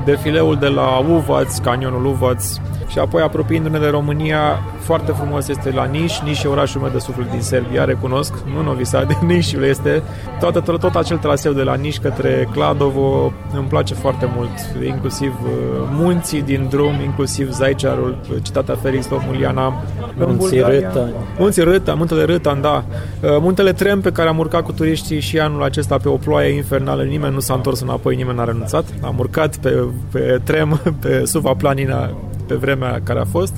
defileul 0.05 0.55
de 0.55 0.67
la 0.67 0.97
Uvaț, 0.97 1.57
canionul 1.57 2.05
Uvaț, 2.05 2.57
și 2.91 2.99
apoi 2.99 3.21
apropiindu-ne 3.21 3.79
de 3.79 3.87
România, 3.87 4.59
foarte 4.79 5.11
frumos 5.11 5.47
este 5.47 5.71
la 5.71 5.85
Niș, 5.85 6.19
Niș 6.19 6.43
e 6.43 6.47
orașul 6.47 6.81
meu 6.81 6.89
de 6.89 6.99
suflet 6.99 7.29
din 7.31 7.41
Serbia, 7.41 7.85
recunosc, 7.85 8.33
nu 8.55 8.61
Novi 8.61 8.83
Sad, 8.83 9.17
Nișul 9.27 9.63
este. 9.63 10.03
Toată, 10.39 10.59
tot, 10.59 10.79
tot 10.79 10.95
acel 10.95 11.17
traseu 11.17 11.53
de 11.53 11.61
la 11.61 11.75
Niș 11.75 11.97
către 11.97 12.47
Kladovo 12.51 13.33
îmi 13.53 13.67
place 13.67 13.93
foarte 13.93 14.29
mult, 14.35 14.85
inclusiv 14.85 15.33
uh, 15.43 15.51
munții 15.91 16.41
din 16.41 16.67
drum, 16.69 16.93
inclusiv 17.03 17.51
Zaiciarul, 17.51 18.17
cetatea 18.41 18.75
Felix 18.75 19.05
Tomuliana, 19.05 19.73
Munții 20.17 20.59
Râta. 20.59 21.09
Munții 21.37 21.63
Râta, 21.63 21.93
muntele 21.93 22.23
Râta, 22.23 22.57
da. 22.61 22.83
Uh, 23.21 23.29
muntele 23.39 23.73
Trem 23.73 24.01
pe 24.01 24.11
care 24.11 24.29
am 24.29 24.37
urcat 24.37 24.61
cu 24.61 24.71
turiștii 24.71 25.19
și 25.19 25.39
anul 25.39 25.63
acesta 25.63 25.97
pe 25.97 26.09
o 26.09 26.15
ploaie 26.15 26.55
infernală, 26.55 27.03
nimeni 27.11 27.33
nu 27.33 27.39
s-a 27.39 27.53
întors 27.53 27.79
înapoi, 27.79 28.15
nimeni 28.15 28.37
n-a 28.37 28.43
renunțat. 28.43 28.85
Am 29.01 29.15
urcat 29.19 29.57
pe, 29.57 29.83
pe 30.11 30.39
Trem, 30.43 30.81
pe 31.01 31.25
Suva 31.25 31.53
Planina, 31.53 32.09
pe 32.47 32.55
vremea 32.55 33.01
care 33.03 33.19
a 33.19 33.25
fost. 33.25 33.53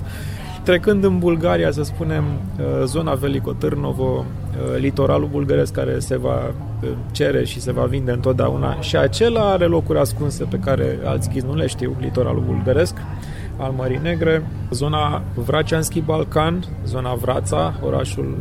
Trecând 0.64 1.04
în 1.04 1.20
Bulgaria, 1.20 1.72
să 1.72 1.84
spunem, 1.84 2.24
uh, 2.24 2.66
zona 2.86 3.14
Veliko 3.14 3.52
Târnovo, 3.52 4.26
uh, 4.26 4.80
litoralul 4.80 5.28
bulgăresc 5.32 5.74
care 5.74 6.00
se 6.00 6.18
va 6.18 6.40
uh, 6.48 6.90
cere 7.12 7.46
și 7.46 7.60
se 7.60 7.72
va 7.72 7.84
vinde 7.84 8.12
întotdeauna 8.12 8.80
și 8.80 8.98
acela 8.98 9.52
are 9.52 9.66
locuri 9.66 10.00
ascunse 10.00 10.44
pe 10.44 10.58
care 10.58 11.00
alți 11.04 11.30
ghizi 11.30 11.46
nu 11.46 11.56
le 11.56 11.68
știu, 11.68 11.96
litoralul 12.00 12.44
bulgăresc 12.46 12.98
al 13.58 13.72
Mării 13.72 14.00
Negre, 14.04 14.48
zona 14.72 15.22
Vraceanski 15.36 16.02
Balcan, 16.02 16.64
zona 16.86 17.14
Vrața, 17.14 17.74
orașul 17.86 18.38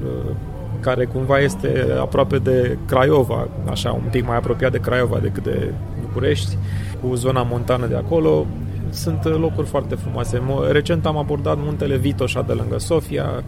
care 0.82 1.04
cumva 1.04 1.38
este 1.38 1.86
aproape 2.00 2.38
de 2.38 2.78
Craiova, 2.86 3.48
așa 3.70 3.92
un 3.92 4.08
pic 4.10 4.26
mai 4.26 4.36
apropiat 4.36 4.72
de 4.72 4.80
Craiova 4.80 5.18
decât 5.18 5.42
de 5.42 5.72
București, 6.00 6.56
cu 7.00 7.14
zona 7.14 7.42
montană 7.42 7.86
de 7.86 7.96
acolo, 7.96 8.46
sunt 8.90 9.24
uh, 9.24 9.34
locuri 9.38 9.66
foarte 9.66 9.94
frumoase. 9.94 10.42
Recent 10.70 11.06
am 11.06 11.16
abordat 11.16 11.56
muntele 11.58 11.96
Vitoșa 11.96 12.42
de 12.42 12.52
lângă 12.52 12.78
Sofia, 12.78 13.42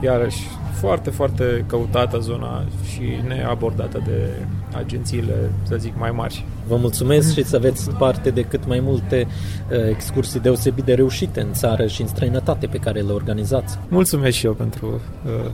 iarăși 0.00 0.46
foarte, 0.72 1.10
foarte 1.10 1.64
căutată 1.66 2.18
zona 2.18 2.64
și 2.92 3.02
neabordată 3.28 4.02
de 4.06 4.28
agențiile, 4.76 5.50
să 5.62 5.76
zic, 5.78 5.92
mai 5.98 6.10
mari. 6.10 6.44
Vă 6.66 6.76
mulțumesc 6.76 7.32
și 7.32 7.44
să 7.44 7.56
aveți 7.56 7.90
parte 7.90 8.30
de 8.30 8.42
cât 8.42 8.66
mai 8.66 8.80
multe 8.80 9.26
uh, 9.26 9.88
excursii 9.88 10.40
deosebit 10.40 10.84
de 10.84 10.94
reușite 10.94 11.40
în 11.40 11.52
țară 11.52 11.86
și 11.86 12.00
în 12.00 12.06
străinătate 12.06 12.66
pe 12.66 12.78
care 12.78 13.00
le 13.00 13.12
organizați. 13.12 13.78
Mulțumesc 13.88 14.36
și 14.36 14.46
eu 14.46 14.52
pentru 14.52 14.86
uh, 14.86 15.50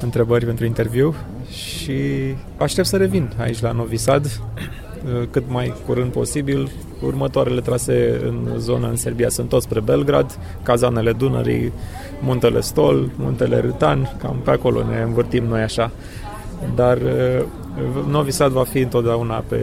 întrebări, 0.00 0.44
pentru 0.44 0.64
interviu 0.64 1.14
și 1.50 2.00
aștept 2.56 2.86
să 2.86 2.96
revin 2.96 3.32
aici 3.38 3.60
la 3.60 3.72
Novi 3.72 3.96
Sad 3.96 4.24
uh, 4.24 5.28
cât 5.30 5.44
mai 5.48 5.74
curând 5.86 6.12
posibil 6.12 6.70
Următoarele 7.02 7.60
trasee 7.60 8.20
în 8.26 8.48
zona 8.58 8.88
în 8.88 8.96
Serbia 8.96 9.28
sunt 9.28 9.48
tot 9.48 9.62
spre 9.62 9.80
Belgrad, 9.80 10.38
cazanele 10.62 11.12
Dunării, 11.12 11.72
muntele 12.20 12.60
Stol, 12.60 13.10
muntele 13.16 13.60
Râtan, 13.60 14.16
cam 14.18 14.36
pe 14.44 14.50
acolo 14.50 14.84
ne 14.84 15.02
învârtim 15.02 15.44
noi 15.44 15.60
așa. 15.60 15.90
Dar 16.74 16.96
uh, 16.96 17.44
Novi 18.08 18.30
Sad 18.30 18.52
va 18.52 18.64
fi 18.64 18.78
întotdeauna 18.78 19.44
pe, 19.48 19.56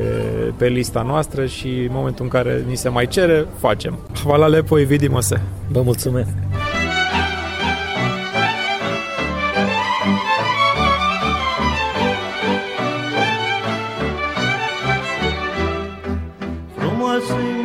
pe 0.57 0.67
lista 0.67 1.01
noastră 1.01 1.45
și 1.45 1.67
în 1.67 1.89
momentul 1.91 2.23
în 2.23 2.29
care 2.29 2.63
ni 2.67 2.75
se 2.75 2.89
mai 2.89 3.07
cere, 3.07 3.45
facem. 3.57 3.97
Hvala 4.23 4.47
lepo 4.47 4.79
i 4.79 4.85
vidimo 4.85 5.19
se! 5.19 5.39
Vă 5.67 5.81
mulțumesc! 5.81 6.29
frumoasă-i 16.75 17.57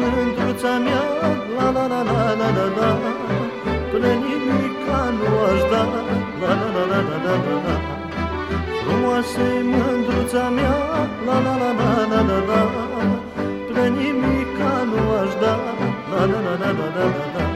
da 17.02 17.08
da 17.10 17.38
da. 17.38 17.51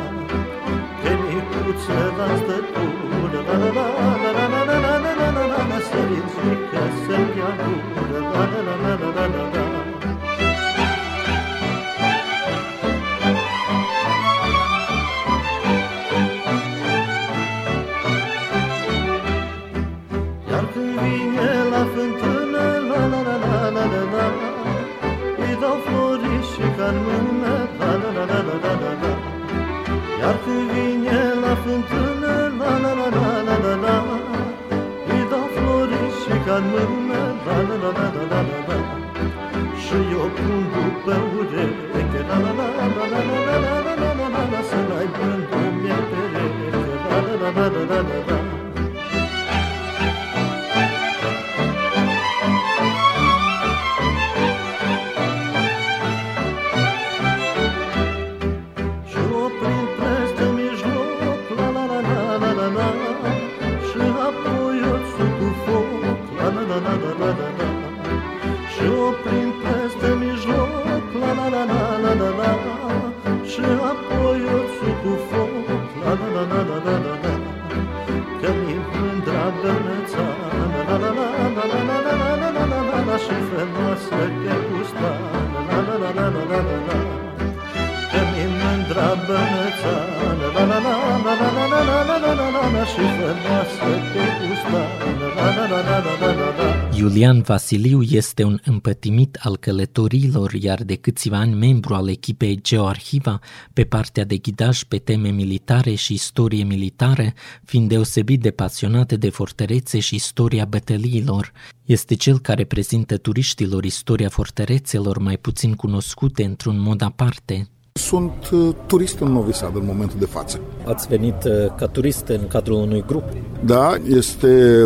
La 91.85 92.03
la 92.05 92.17
la 92.17 92.17
la 92.17 92.33
la 92.35 92.49
la 92.49 92.51
la 92.51 92.51
la 92.51 92.63
la 92.63 92.79
la 92.79 92.85
Și 92.85 93.05
frumoasă 93.17 93.89
pe 94.13 94.25
pustan, 94.39 95.19
la 95.37 95.55
la 95.57 95.67
la 95.67 95.81
la 95.83 95.99
la 95.99 96.15
la 96.21 96.33
la 96.35 96.49
la 96.57 96.77
Iulian 96.97 97.41
Vasiliu 97.41 98.03
este 98.03 98.45
un 98.45 98.59
împătimit 98.65 99.39
al 99.43 99.57
călătorilor, 99.57 100.53
iar 100.53 100.83
de 100.83 100.95
câțiva 100.95 101.39
ani 101.39 101.55
membru 101.55 101.95
al 101.95 102.09
echipei 102.09 102.61
Geoarhiva 102.63 103.41
pe 103.73 103.85
partea 103.85 104.25
de 104.25 104.37
ghidaj 104.37 104.83
pe 104.83 104.99
teme 104.99 105.29
militare 105.29 105.95
și 105.95 106.13
istorie 106.13 106.65
militară, 106.65 107.33
fiind 107.65 107.89
deosebit 107.89 108.41
de 108.41 108.51
pasionate 108.51 109.17
de 109.17 109.31
fortărețe 109.31 109.99
și 109.99 110.15
istoria 110.15 110.65
bătăliilor. 110.65 111.53
Este 111.85 112.15
cel 112.15 112.39
care 112.39 112.65
prezintă 112.65 113.17
turiștilor 113.17 113.85
istoria 113.85 114.29
fortărețelor 114.29 115.19
mai 115.19 115.37
puțin 115.37 115.75
cunoscute 115.75 116.45
într-un 116.45 116.79
mod 116.81 117.03
aparte. 117.03 117.69
Sunt 117.97 118.49
uh, 118.53 118.69
turist 118.87 119.19
în 119.19 119.33
Novi 119.33 119.53
Sad 119.53 119.77
în 119.77 119.83
momentul 119.87 120.19
de 120.19 120.25
față. 120.25 120.61
Ați 120.87 121.09
venit 121.09 121.45
uh, 121.45 121.53
ca 121.77 121.87
turist 121.87 122.27
în 122.29 122.49
cadrul 122.49 122.77
unui 122.77 123.05
grup. 123.07 123.25
Da, 123.65 123.95
este 124.09 124.85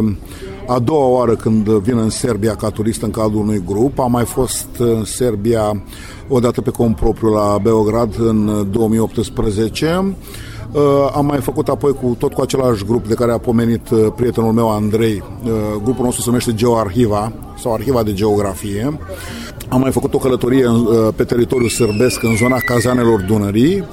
a 0.67 0.79
doua 0.79 1.07
oară 1.07 1.35
când 1.35 1.69
vin 1.69 1.99
în 1.99 2.11
Serbia 2.11 2.55
ca 2.55 2.69
turist 2.69 3.03
în 3.03 3.11
cadrul 3.11 3.41
unui 3.41 3.63
grup. 3.67 3.99
Am 3.99 4.11
mai 4.11 4.25
fost 4.25 4.67
în 4.79 5.05
Serbia 5.05 5.83
odată 6.29 6.61
pe 6.61 6.71
cont 6.71 6.97
propriu 6.97 7.29
la 7.29 7.59
Beograd 7.63 8.15
în 8.19 8.67
2018. 8.71 10.15
Uh, 10.73 10.81
Am 11.15 11.27
mai 11.27 11.39
făcut 11.39 11.69
apoi 11.69 11.93
cu 11.93 12.17
tot 12.19 12.33
cu 12.33 12.41
același 12.41 12.85
grup 12.85 13.09
de 13.09 13.15
care 13.15 13.33
a 13.33 13.39
pomenit 13.39 13.91
uh, 13.91 14.07
prietenul 14.17 14.53
meu 14.53 14.71
Andrei. 14.71 15.23
Uh, 15.45 15.51
Grupul 15.83 16.05
nostru 16.05 16.23
se 16.23 16.29
numește 16.29 16.55
GeoArhiva 16.55 17.33
sau 17.61 17.73
Arhiva 17.73 18.03
de 18.03 18.13
Geografie. 18.13 18.99
Am 19.69 19.81
mai 19.81 19.91
făcut 19.91 20.15
o 20.15 20.19
călătorie 20.19 20.65
în, 20.65 20.87
uh, 20.87 21.09
pe 21.17 21.25
teritoriul 21.25 21.69
sârbesc 21.69 22.23
în 22.23 22.37
zona 22.37 22.57
cazanelor 22.57 23.21
Dunării, 23.21 23.85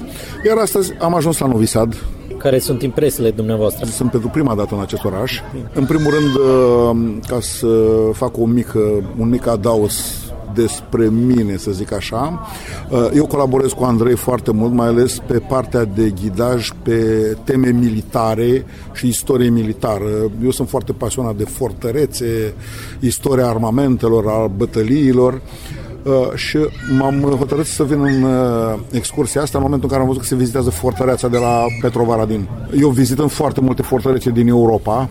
iar 0.45 0.57
astăzi 0.57 0.93
am 0.99 1.15
ajuns 1.15 1.37
la 1.37 1.47
Novi 1.47 1.65
Sad, 1.65 1.95
Care 2.37 2.59
sunt 2.59 2.81
impresiile 2.81 3.31
dumneavoastră? 3.31 3.85
sunt 3.85 4.11
pentru 4.11 4.29
prima 4.29 4.55
dată 4.55 4.75
în 4.75 4.81
acest 4.81 5.03
oraș. 5.03 5.39
În 5.73 5.85
primul 5.85 6.11
rând, 6.11 6.35
uh, 6.35 7.23
ca 7.27 7.39
să 7.39 7.67
fac 8.13 8.37
o 8.37 8.45
mică, 8.45 8.79
un 9.17 9.29
mic 9.29 9.47
adaos 9.47 10.26
despre 10.61 11.09
mine, 11.09 11.57
să 11.57 11.71
zic 11.71 11.93
așa. 11.93 12.47
Uh, 12.89 13.09
Eu 13.15 13.25
colaborez 13.25 13.71
cu 13.71 13.83
Andrei 13.83 14.15
foarte 14.15 14.51
mult, 14.51 14.73
mai 14.73 14.87
ales 14.87 15.19
pe 15.27 15.39
partea 15.39 15.85
de 15.85 16.13
ghidaj 16.21 16.69
pe 16.83 17.01
teme 17.43 17.69
militare 17.69 18.65
și 18.93 19.07
istorie 19.07 19.49
militară. 19.49 20.31
Eu 20.43 20.51
sunt 20.51 20.69
foarte 20.69 20.91
pasionat 20.91 21.35
de 21.35 21.43
fortărețe, 21.43 22.53
istoria 22.99 23.47
armamentelor, 23.47 24.27
al 24.27 24.51
bătăliilor 24.57 25.41
Uh, 26.07 26.33
și 26.35 26.57
m-am 26.97 27.21
hotărât 27.21 27.65
să 27.65 27.83
vin 27.83 28.01
în 28.01 28.23
uh, 28.23 28.79
excursia 28.91 29.41
asta 29.41 29.57
în 29.57 29.63
momentul 29.63 29.89
în 29.89 29.95
care 29.95 30.01
am 30.01 30.07
văzut 30.07 30.21
că 30.21 30.27
se 30.27 30.35
vizitează 30.35 30.69
fortăreața 30.69 31.27
de 31.27 31.37
la 31.37 31.63
Petrovaradin. 31.81 32.47
Eu 32.79 32.89
vizităm 32.89 33.27
foarte 33.27 33.61
multe 33.61 33.81
fortărețe 33.81 34.29
din 34.29 34.47
Europa 34.47 35.09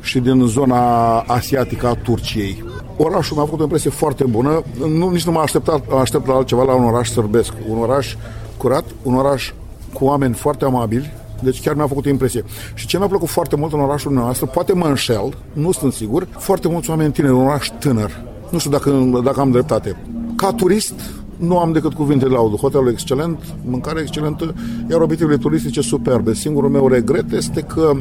și 0.00 0.18
din 0.18 0.46
zona 0.46 1.18
asiatică 1.18 1.86
a 1.86 1.94
Turciei. 1.94 2.64
Orașul 3.00 3.36
mi-a 3.36 3.44
făcut 3.44 3.60
o 3.60 3.62
impresie 3.62 3.90
foarte 3.90 4.24
bună. 4.24 4.62
Nu, 4.88 5.08
nici 5.08 5.24
nu 5.24 5.32
m-am 5.32 5.42
așteptat, 5.42 5.92
aștept 6.00 6.26
la 6.26 6.34
altceva, 6.34 6.62
la 6.62 6.74
un 6.74 6.84
oraș 6.84 7.10
sărbesc. 7.10 7.52
Un 7.68 7.78
oraș 7.78 8.14
curat, 8.56 8.84
un 9.02 9.14
oraș 9.14 9.52
cu 9.92 10.04
oameni 10.04 10.34
foarte 10.34 10.64
amabili, 10.64 11.12
deci 11.42 11.60
chiar 11.60 11.74
mi-a 11.74 11.86
făcut 11.86 12.06
o 12.06 12.08
impresie. 12.08 12.44
Și 12.74 12.86
ce 12.86 12.98
mi-a 12.98 13.06
plăcut 13.06 13.28
foarte 13.28 13.56
mult 13.56 13.72
în 13.72 13.80
orașul 13.80 14.12
nostru, 14.12 14.46
poate 14.46 14.72
mă 14.72 14.86
înșel, 14.86 15.36
nu 15.52 15.72
sunt 15.72 15.92
sigur, 15.92 16.28
foarte 16.38 16.68
mulți 16.68 16.90
oameni 16.90 17.12
tineri, 17.12 17.32
un 17.32 17.46
oraș 17.46 17.68
tânăr. 17.78 18.22
Nu 18.50 18.58
știu 18.58 18.70
dacă, 18.70 18.90
dacă 19.24 19.40
am 19.40 19.50
dreptate. 19.50 19.96
Ca 20.36 20.52
turist, 20.52 20.94
nu 21.36 21.58
am 21.58 21.72
decât 21.72 21.94
cuvinte 21.94 22.24
de 22.24 22.34
laudă. 22.34 22.56
Hotelul 22.56 22.88
excelent, 22.88 23.54
mâncare 23.64 24.00
excelentă, 24.00 24.54
iar 24.90 25.00
obiectivele 25.00 25.36
turistice 25.36 25.80
superbe. 25.80 26.34
Singurul 26.34 26.70
meu 26.70 26.88
regret 26.88 27.32
este 27.32 27.60
că 27.60 27.92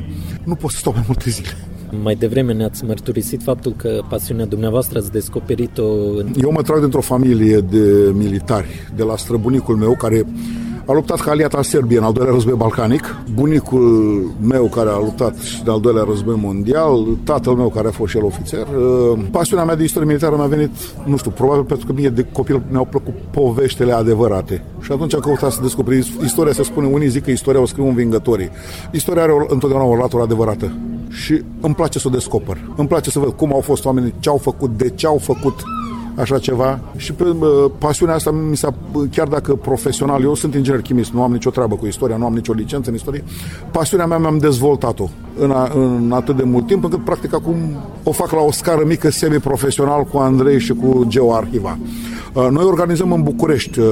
nu 0.43 0.55
pot 0.55 0.71
să 0.71 0.77
stau 0.77 0.93
mai 0.95 1.03
multe 1.07 1.29
zile. 1.29 1.67
Mai 2.03 2.15
devreme 2.15 2.53
ne-ați 2.53 2.85
mărturisit 2.85 3.43
faptul 3.43 3.73
că 3.77 4.01
pasiunea 4.09 4.45
dumneavoastră 4.45 4.97
ați 4.97 5.11
descoperit-o 5.11 5.85
în... 6.17 6.33
Eu 6.41 6.51
mă 6.51 6.61
trag 6.61 6.79
dintr-o 6.79 7.01
familie 7.01 7.57
de 7.57 8.11
militari, 8.13 8.91
de 8.95 9.03
la 9.03 9.17
străbunicul 9.17 9.75
meu 9.75 9.95
care 9.95 10.25
a 10.87 10.93
luptat 10.93 11.19
ca 11.19 11.31
aliat 11.31 11.53
al 11.53 11.63
Serbiei 11.63 11.97
în 11.97 12.03
al 12.03 12.13
doilea 12.13 12.33
război 12.33 12.53
balcanic, 12.57 13.15
bunicul 13.33 14.31
meu 14.41 14.65
care 14.65 14.89
a 14.89 14.97
luptat 14.97 15.37
și 15.37 15.61
în 15.65 15.71
al 15.71 15.79
doilea 15.79 16.03
război 16.07 16.35
mondial, 16.41 17.05
tatăl 17.23 17.53
meu 17.53 17.69
care 17.69 17.87
a 17.87 17.91
fost 17.91 18.11
și 18.11 18.17
el 18.17 18.23
ofițer. 18.23 18.67
Uh, 18.67 19.19
Pasiunea 19.31 19.65
mea 19.65 19.75
de 19.75 19.83
istorie 19.83 20.07
militară 20.07 20.35
mi-a 20.35 20.45
venit, 20.45 20.71
nu 21.05 21.17
știu, 21.17 21.31
probabil 21.31 21.63
pentru 21.63 21.85
că 21.85 21.93
mie 21.93 22.09
de 22.09 22.25
copil 22.31 22.61
mi-au 22.71 22.85
plăcut 22.85 23.13
poveștile 23.31 23.91
adevărate. 23.91 24.63
Și 24.81 24.91
atunci 24.91 25.13
am 25.13 25.19
căutat 25.19 25.51
să 25.51 25.61
descoperi 25.61 26.13
istoria, 26.23 26.53
se 26.53 26.63
spune, 26.63 26.87
unii 26.87 27.07
zic 27.07 27.23
că 27.23 27.31
istoria 27.31 27.61
o 27.61 27.65
scriu 27.65 27.87
învingătorii. 27.87 28.49
Istoria 28.91 29.21
are 29.21 29.31
o, 29.31 29.45
întotdeauna 29.47 29.85
o 29.85 29.95
latură 29.95 30.23
adevărată. 30.23 30.71
Și 31.23 31.41
îmi 31.61 31.75
place 31.75 31.99
să 31.99 32.07
o 32.07 32.11
descoper. 32.11 32.57
Îmi 32.75 32.87
place 32.87 33.09
să 33.09 33.19
văd 33.19 33.33
cum 33.33 33.53
au 33.53 33.61
fost 33.61 33.85
oamenii, 33.85 34.13
ce 34.19 34.29
au 34.29 34.37
făcut, 34.37 34.77
de 34.77 34.89
ce 34.89 35.07
au 35.07 35.17
făcut 35.17 35.63
așa 36.17 36.39
ceva 36.39 36.79
și 36.95 37.13
pe 37.13 37.23
uh, 37.23 37.71
pasiunea 37.77 38.15
asta 38.15 38.31
mi 38.31 38.57
s-a, 38.57 38.73
chiar 39.11 39.27
dacă 39.27 39.55
profesional, 39.55 40.21
eu 40.21 40.35
sunt 40.35 40.53
inginer 40.53 40.81
chimist, 40.81 41.11
nu 41.11 41.23
am 41.23 41.31
nicio 41.31 41.49
treabă 41.49 41.75
cu 41.75 41.85
istoria, 41.85 42.17
nu 42.17 42.25
am 42.25 42.33
nicio 42.33 42.53
licență 42.53 42.89
în 42.89 42.95
istorie, 42.95 43.23
pasiunea 43.71 44.05
mea 44.05 44.17
mi-am 44.17 44.37
dezvoltat-o 44.37 45.09
în, 45.39 45.51
a, 45.51 45.71
în 45.73 46.11
atât 46.13 46.35
de 46.35 46.43
mult 46.43 46.67
timp, 46.67 46.83
încât 46.83 47.03
practic 47.03 47.33
acum 47.33 47.55
o 48.03 48.11
fac 48.11 48.31
la 48.31 48.39
o 48.39 48.51
scară 48.51 48.83
mică 48.85 49.09
semi-profesional 49.09 50.03
cu 50.03 50.17
Andrei 50.17 50.59
și 50.59 50.73
cu 50.73 51.05
GeoArhiva. 51.07 51.77
Uh, 52.33 52.47
Noi 52.49 52.63
organizăm 52.63 53.11
în 53.11 53.23
București 53.23 53.79
uh, 53.79 53.85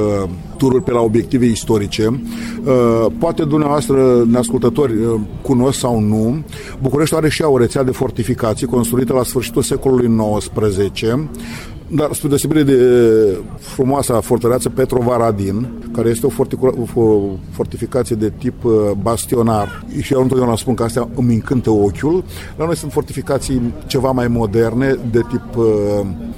tururi 0.58 0.84
pe 0.84 0.92
la 0.92 1.00
obiective 1.00 1.46
istorice. 1.46 2.22
Uh, 2.66 3.06
Poate 3.20 3.44
dumneavoastră, 3.44 4.24
neascultători, 4.28 4.94
uh, 4.94 5.20
cunosc 5.42 5.80
sau 5.80 6.00
nu, 6.00 6.44
București 6.82 7.16
are 7.16 7.30
și 7.30 7.42
ea 7.42 7.50
o 7.50 7.58
rețea 7.58 7.84
de 7.84 7.92
fortificații 7.92 8.68
construită 8.68 9.14
la 9.14 9.24
sfârșitul 9.24 9.62
secolului 9.62 10.16
XIX, 10.38 11.02
dar 11.88 12.14
spre 12.14 12.28
deosebire 12.28 12.64
de 12.64 12.78
frumoasa 13.60 14.20
fortăreață 14.20 14.70
Petrovaradin, 14.70 15.68
care 15.94 16.10
este 16.10 16.26
o 16.26 16.30
forticu- 16.30 16.90
o 16.96 17.22
fortificație 17.52 18.16
de 18.16 18.32
tip 18.38 18.64
uh, 18.64 18.74
bastionar, 19.02 19.86
și 20.02 20.14
eu 20.14 20.22
întotdeauna 20.22 20.56
spun 20.56 20.74
că 20.74 20.84
astea 20.84 21.10
îmi 21.16 21.34
încântă 21.34 21.70
ochiul, 21.70 22.24
la 22.58 22.66
noi 22.66 22.76
sunt 22.76 22.92
fortificații 22.92 23.74
ceva 23.86 24.12
mai 24.12 24.28
moderne, 24.28 24.98
de 25.12 25.22
tip 25.30 25.56
uh, 25.58 25.66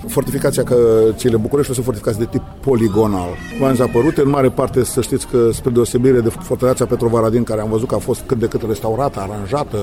fortificația 0.08 0.64
că 0.64 0.76
cele 1.16 1.38
București 1.38 1.74
sunt 1.74 1.86
fortificații 1.86 2.24
de 2.24 2.30
tip 2.32 2.44
poligonal. 2.60 3.30
V-am 3.60 3.76
apărut 3.82 4.18
în 4.18 4.30
mare 4.30 4.50
parte, 4.50 4.84
să 4.84 5.02
știți 5.02 5.28
că 5.28 5.50
spre 5.52 5.72
deosebire 5.72 6.20
de 6.20 6.30
fortăreața 6.30 6.86
Petrovaradin, 6.86 7.44
care 7.44 7.62
am 7.62 7.70
văzut 7.70 7.88
că 7.88 7.96
a 7.96 7.98
fost 7.98 8.24
cât 8.26 8.40
de 8.40 8.46
cât 8.46 8.62
restaurată, 8.68 9.20
aranjată, 9.20 9.78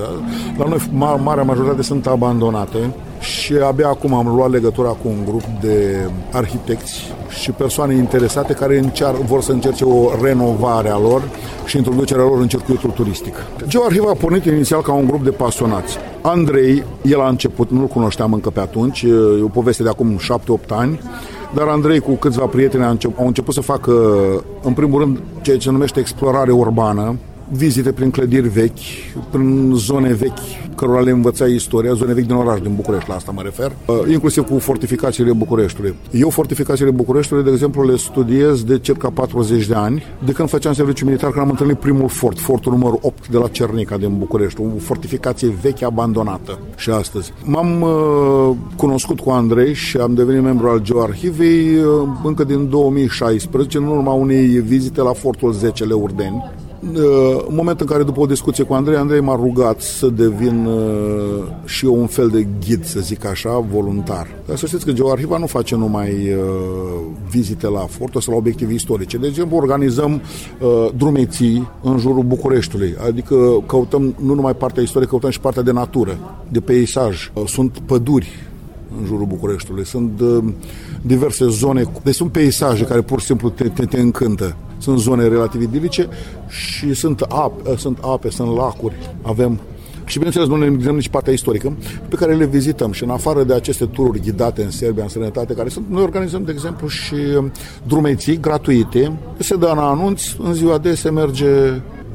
la 0.57 0.65
noi 0.65 0.77
ma- 0.77 1.23
marea 1.23 1.43
majoritate 1.43 1.81
sunt 1.81 2.07
abandonate 2.07 2.77
și 3.25 3.53
abia 3.53 3.87
acum 3.87 4.13
am 4.13 4.35
luat 4.35 4.51
legătura 4.51 4.89
cu 4.89 5.07
un 5.07 5.25
grup 5.25 5.43
de 5.61 6.09
arhitecți 6.31 7.13
și 7.29 7.51
persoane 7.51 7.93
interesate 7.93 8.53
care 8.53 8.77
încear, 8.77 9.13
vor 9.13 9.41
să 9.41 9.51
încerce 9.51 9.83
o 9.83 10.09
renovare 10.21 10.89
a 10.89 10.97
lor 10.97 11.21
și 11.65 11.77
introducerea 11.77 12.23
lor 12.23 12.39
în 12.39 12.47
circuitul 12.47 12.89
turistic. 12.89 13.33
Geoarhiva 13.67 14.09
a 14.09 14.13
pornit 14.13 14.45
inițial 14.45 14.81
ca 14.81 14.93
un 14.93 15.05
grup 15.05 15.23
de 15.23 15.29
pasionați. 15.29 15.97
Andrei, 16.21 16.83
el 17.01 17.21
a 17.21 17.27
început, 17.27 17.71
nu-l 17.71 17.87
cunoșteam 17.87 18.33
încă 18.33 18.49
pe 18.49 18.59
atunci, 18.59 19.01
e 19.01 19.41
o 19.43 19.47
poveste 19.47 19.83
de 19.83 19.89
acum 19.89 20.17
7-8 20.17 20.67
ani, 20.69 20.99
dar 21.53 21.67
Andrei 21.67 21.99
cu 21.99 22.11
câțiva 22.11 22.45
prieteni 22.45 22.83
au 22.83 22.89
început, 22.89 23.19
au 23.19 23.27
început 23.27 23.53
să 23.53 23.61
facă, 23.61 23.91
în 24.63 24.73
primul 24.73 24.99
rând, 24.99 25.19
ceea 25.41 25.57
ce 25.57 25.63
se 25.63 25.71
numește 25.71 25.99
explorare 25.99 26.51
urbană, 26.51 27.15
vizite 27.51 27.91
prin 27.91 28.09
clădiri 28.09 28.47
vechi, 28.47 28.77
prin 29.29 29.71
zone 29.75 30.13
vechi, 30.13 30.75
cărora 30.75 30.99
le 30.99 31.11
învăța 31.11 31.45
istoria, 31.45 31.93
zone 31.93 32.13
vechi 32.13 32.25
din 32.25 32.35
oraș, 32.35 32.59
din 32.59 32.75
București, 32.75 33.09
la 33.09 33.15
asta 33.15 33.31
mă 33.31 33.41
refer, 33.41 33.71
uh, 33.85 33.95
inclusiv 34.11 34.43
cu 34.43 34.59
fortificațiile 34.59 35.33
Bucureștiului. 35.33 35.95
Eu 36.11 36.29
fortificațiile 36.29 36.91
Bucureștiului, 36.91 37.45
de 37.45 37.51
exemplu, 37.51 37.85
le 37.85 37.95
studiez 37.95 38.63
de 38.63 38.79
circa 38.79 39.09
40 39.09 39.67
de 39.67 39.73
ani, 39.73 40.03
de 40.25 40.31
când 40.31 40.49
făceam 40.49 40.73
serviciu 40.73 41.05
militar, 41.05 41.31
când 41.31 41.43
am 41.43 41.49
întâlnit 41.49 41.77
primul 41.77 42.09
fort, 42.09 42.39
fortul 42.39 42.71
numărul 42.71 42.99
8 43.01 43.27
de 43.27 43.37
la 43.37 43.47
Cernica 43.47 43.97
din 43.97 44.17
București, 44.17 44.61
o 44.61 44.79
fortificație 44.79 45.53
veche 45.61 45.85
abandonată 45.85 46.59
și 46.75 46.89
astăzi. 46.89 47.33
M-am 47.43 47.81
uh, 47.81 48.55
cunoscut 48.75 49.19
cu 49.19 49.29
Andrei 49.29 49.73
și 49.73 49.97
am 49.97 50.13
devenit 50.13 50.41
membru 50.41 50.67
al 50.67 50.81
Geoarhivei 50.81 51.75
uh, 51.75 52.07
încă 52.23 52.43
din 52.43 52.69
2016, 52.69 53.77
în 53.77 53.87
urma 53.87 54.13
unei 54.13 54.45
vizite 54.45 55.01
la 55.01 55.13
fortul 55.13 55.51
10 55.51 55.83
Leurdeni, 55.83 56.43
în 57.47 57.55
momentul 57.55 57.85
în 57.85 57.91
care, 57.91 58.03
după 58.03 58.19
o 58.19 58.25
discuție 58.25 58.63
cu 58.63 58.73
Andrei, 58.73 58.97
Andrei 58.97 59.21
m-a 59.21 59.35
rugat 59.35 59.81
să 59.81 60.07
devin 60.07 60.65
uh, 60.65 61.43
și 61.65 61.85
eu 61.85 61.99
un 61.99 62.07
fel 62.07 62.27
de 62.27 62.47
ghid, 62.65 62.85
să 62.85 62.99
zic 62.99 63.25
așa, 63.25 63.65
voluntar. 63.71 64.27
Dar 64.45 64.57
să 64.57 64.65
știți 64.65 64.85
că 64.85 64.91
GeoArhiva 64.91 65.37
nu 65.37 65.45
face 65.45 65.75
numai 65.75 66.09
uh, 66.09 66.39
vizite 67.29 67.67
la 67.67 67.79
fortă 67.79 68.19
sau 68.19 68.33
la 68.33 68.39
obiective 68.39 68.73
istorice. 68.73 69.17
De 69.17 69.27
exemplu, 69.27 69.57
organizăm 69.57 70.11
uh, 70.59 70.89
drumeții 70.97 71.69
în 71.83 71.97
jurul 71.97 72.23
Bucureștiului, 72.23 72.95
adică 73.07 73.63
căutăm 73.65 74.15
nu 74.21 74.33
numai 74.33 74.55
partea 74.55 74.83
istorică, 74.83 75.09
căutăm 75.09 75.29
și 75.29 75.39
partea 75.39 75.61
de 75.61 75.71
natură, 75.71 76.43
de 76.49 76.59
peisaj. 76.59 77.31
Uh, 77.33 77.43
sunt 77.47 77.79
păduri 77.85 78.27
în 78.99 79.05
jurul 79.05 79.25
Bucureștiului. 79.25 79.85
Sunt 79.85 80.19
uh, 80.19 80.43
diverse 81.01 81.47
zone, 81.47 81.83
deci 82.03 82.15
sunt 82.15 82.31
peisaje 82.31 82.83
care 82.83 83.01
pur 83.01 83.19
și 83.19 83.25
simplu 83.25 83.49
te, 83.49 83.63
te, 83.63 83.85
te 83.85 83.99
încântă. 83.99 84.55
Sunt 84.85 84.99
zone 84.99 85.27
relativ 85.27 85.61
idilice 85.61 86.07
și 86.47 86.93
sunt 86.93 87.21
ape, 87.21 87.75
sunt, 87.77 87.97
ape, 88.01 88.29
sunt 88.29 88.55
lacuri. 88.55 88.95
Avem 89.21 89.59
și 90.05 90.15
bineînțeles 90.15 90.47
nu 90.47 90.55
ne 90.55 90.65
gândim 90.65 90.95
nici 90.95 91.09
partea 91.09 91.33
istorică 91.33 91.77
pe 92.07 92.15
care 92.15 92.33
le 92.33 92.45
vizităm 92.45 92.91
și 92.91 93.03
în 93.03 93.09
afară 93.09 93.43
de 93.43 93.53
aceste 93.53 93.85
tururi 93.85 94.19
ghidate 94.19 94.63
în 94.63 94.71
Serbia, 94.71 95.03
în 95.03 95.09
străinătate, 95.09 95.53
care 95.53 95.69
sunt, 95.69 95.85
noi 95.89 96.01
organizăm, 96.01 96.43
de 96.43 96.51
exemplu, 96.51 96.87
și 96.87 97.15
drumeții 97.87 98.39
gratuite. 98.39 99.17
Se 99.37 99.55
dă 99.55 99.69
în 99.71 99.77
anunț, 99.77 100.21
în 100.43 100.53
ziua 100.53 100.77
de 100.77 100.95
se 100.95 101.09
merge 101.09 101.47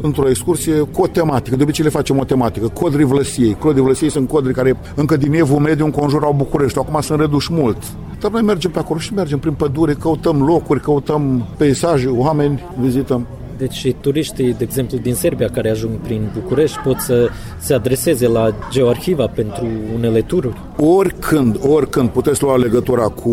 într-o 0.00 0.28
excursie 0.28 0.78
cu 0.78 1.02
o 1.02 1.06
tematică. 1.06 1.56
De 1.56 1.62
obicei 1.62 1.84
le 1.84 1.90
facem 1.90 2.18
o 2.18 2.24
tematică. 2.24 2.68
Codrii 2.68 3.04
Vlăsiei. 3.04 3.54
Codrii 3.54 3.84
Vlăsiei 3.84 4.10
sunt 4.10 4.28
codri 4.28 4.52
care 4.52 4.76
încă 4.94 5.16
din 5.16 5.34
evul 5.34 5.58
mediu 5.58 5.84
înconjurau 5.84 6.34
București. 6.36 6.78
Acum 6.78 7.00
sunt 7.00 7.20
reduși 7.20 7.52
mult. 7.52 7.82
Dar 8.20 8.30
noi 8.30 8.42
mergem 8.42 8.70
pe 8.70 8.78
acolo 8.78 8.98
și 8.98 9.14
mergem 9.14 9.38
prin 9.38 9.52
pădure, 9.52 9.92
căutăm 9.92 10.42
locuri, 10.42 10.80
căutăm 10.80 11.46
peisaje, 11.56 12.08
oameni, 12.08 12.64
vizităm. 12.80 13.26
Deci 13.58 13.72
și 13.72 13.96
turiștii, 14.00 14.52
de 14.52 14.64
exemplu, 14.64 14.98
din 14.98 15.14
Serbia 15.14 15.48
care 15.48 15.70
ajung 15.70 15.92
prin 15.92 16.30
București 16.40 16.78
pot 16.78 16.98
să 16.98 17.28
se 17.58 17.74
adreseze 17.74 18.28
la 18.28 18.54
Geoarhiva 18.70 19.26
pentru 19.26 19.66
unele 19.94 20.20
tururi? 20.20 20.60
Oricând, 20.76 21.58
oricând 21.62 22.08
puteți 22.08 22.42
lua 22.42 22.56
legătura 22.56 23.02
cu 23.02 23.30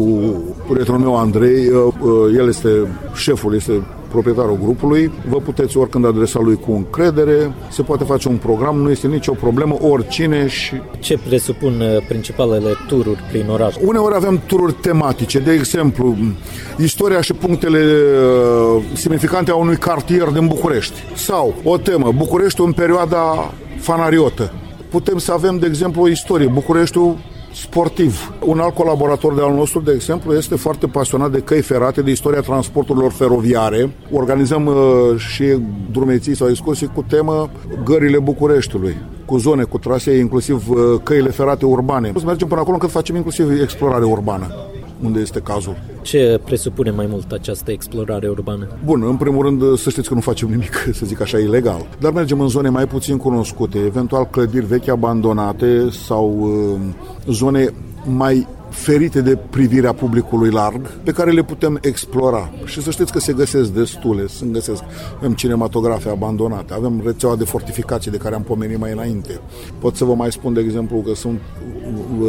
prietenul 0.70 1.00
meu 1.00 1.18
Andrei, 1.18 1.68
uh, 1.68 1.94
uh, 2.02 2.38
el 2.38 2.48
este 2.48 2.70
șeful, 3.16 3.56
este 3.56 3.72
proprietarul 4.10 4.58
grupului, 4.64 5.12
vă 5.30 5.38
puteți 5.38 5.78
oricând 5.78 6.06
adresa 6.06 6.40
lui 6.40 6.56
cu 6.56 6.72
încredere, 6.72 7.54
se 7.72 7.82
poate 7.82 8.04
face 8.04 8.28
un 8.28 8.38
program, 8.38 8.78
nu 8.78 8.90
este 8.90 9.08
nicio 9.08 9.34
problemă, 9.34 9.78
oricine 9.82 10.48
și... 10.48 10.82
Ce 11.00 11.20
presupun 11.28 11.82
uh, 11.82 12.06
principalele 12.08 12.70
tururi 12.88 13.24
prin 13.32 13.50
oraș? 13.50 13.76
Uneori 13.86 14.16
avem 14.16 14.42
tururi 14.46 14.74
tematice, 14.74 15.40
de 15.40 15.52
exemplu, 15.52 16.16
istoria 16.78 17.22
și 17.22 17.34
punctele 17.34 17.80
uh, 17.80 18.84
semnificante 18.94 19.52
a 19.52 19.56
unui 19.56 19.78
cartier 19.78 20.28
din 20.28 20.48
București. 20.48 21.04
Sau 21.16 21.54
o 21.64 21.78
temă, 21.78 22.12
București 22.16 22.62
în 22.62 22.72
perioada 22.72 23.54
fanariotă. 23.80 24.52
Putem 24.90 25.18
să 25.18 25.32
avem, 25.32 25.58
de 25.58 25.66
exemplu, 25.66 26.02
o 26.02 26.08
istorie, 26.08 26.48
Bucureștiul 26.48 27.18
sportiv. 27.62 28.34
Un 28.46 28.60
alt 28.60 28.74
colaborator 28.74 29.34
de 29.34 29.42
al 29.42 29.54
nostru, 29.54 29.80
de 29.80 29.92
exemplu, 29.92 30.34
este 30.34 30.56
foarte 30.56 30.88
pasionat 30.88 31.32
de 31.32 31.40
căi 31.40 31.62
ferate, 31.62 32.02
de 32.02 32.12
istoria 32.12 32.42
transporturilor 32.42 33.12
feroviare. 33.12 33.92
Organizăm 34.12 34.66
uh, 34.66 34.74
și 35.18 35.44
drumeții 35.92 36.36
sau 36.36 36.50
excursii 36.50 36.92
cu 36.94 37.06
temă 37.10 37.50
gările 37.84 38.20
Bucureștiului 38.20 38.96
cu 39.26 39.38
zone, 39.38 39.64
cu 39.64 39.78
trasee, 39.78 40.18
inclusiv 40.18 40.70
uh, 40.70 40.78
căile 41.04 41.30
ferate 41.30 41.66
urbane. 41.66 42.12
Să 42.18 42.26
mergem 42.26 42.48
până 42.48 42.60
acolo 42.60 42.76
încât 42.76 42.92
facem 42.92 43.16
inclusiv 43.16 43.62
explorare 43.62 44.06
urbană 44.06 44.48
unde 45.04 45.20
este 45.20 45.40
cazul. 45.40 45.76
Ce 46.02 46.40
presupune 46.46 46.92
mai 46.92 47.06
mult 47.10 47.32
această 47.32 47.72
explorare 47.72 48.30
urbană? 48.30 48.68
Bun, 48.86 49.04
în 49.04 49.16
primul 49.16 49.44
rând 49.44 49.78
să 49.78 49.90
știți 49.90 50.08
că 50.08 50.14
nu 50.14 50.20
facem 50.20 50.50
nimic, 50.50 50.74
să 51.00 51.06
zic 51.06 51.22
așa, 51.22 51.38
ilegal. 51.38 51.88
Dar 52.00 52.12
mergem 52.12 52.42
în 52.42 52.48
zone 52.48 52.70
mai 52.70 52.88
puțin 52.88 53.18
cunoscute, 53.18 53.78
eventual 53.78 54.28
clădiri 54.28 54.66
vechi 54.66 54.88
abandonate 54.88 55.90
sau 55.90 56.38
uh, 56.40 57.34
zone 57.34 57.74
mai 58.06 58.48
ferite 58.70 59.22
de 59.22 59.38
privirea 59.50 59.94
publicului 59.94 60.50
larg, 60.50 60.88
pe 60.88 61.12
care 61.12 61.32
le 61.32 61.44
putem 61.44 61.80
explora. 61.82 62.52
Și 62.66 62.82
să 62.82 62.92
știți 62.92 63.12
că 63.12 63.20
se 63.20 63.34
găsesc 63.34 63.70
destule, 63.70 64.28
sunt 64.28 64.54
găsesc. 64.54 64.84
Avem 65.18 65.34
cinematografe 65.34 66.10
abandonate, 66.10 66.74
avem 66.74 67.02
rețeaua 67.06 67.36
de 67.36 67.44
fortificații 67.44 68.12
de 68.12 68.18
care 68.18 68.36
am 68.36 68.44
pomenit 68.44 68.80
mai 68.80 68.92
înainte. 68.92 69.40
Pot 69.80 69.96
să 69.96 70.04
vă 70.04 70.14
mai 70.14 70.32
spun, 70.32 70.54
de 70.54 70.60
exemplu, 70.60 70.98
că 70.98 71.16
sunt 71.16 71.40
uh, 72.22 72.28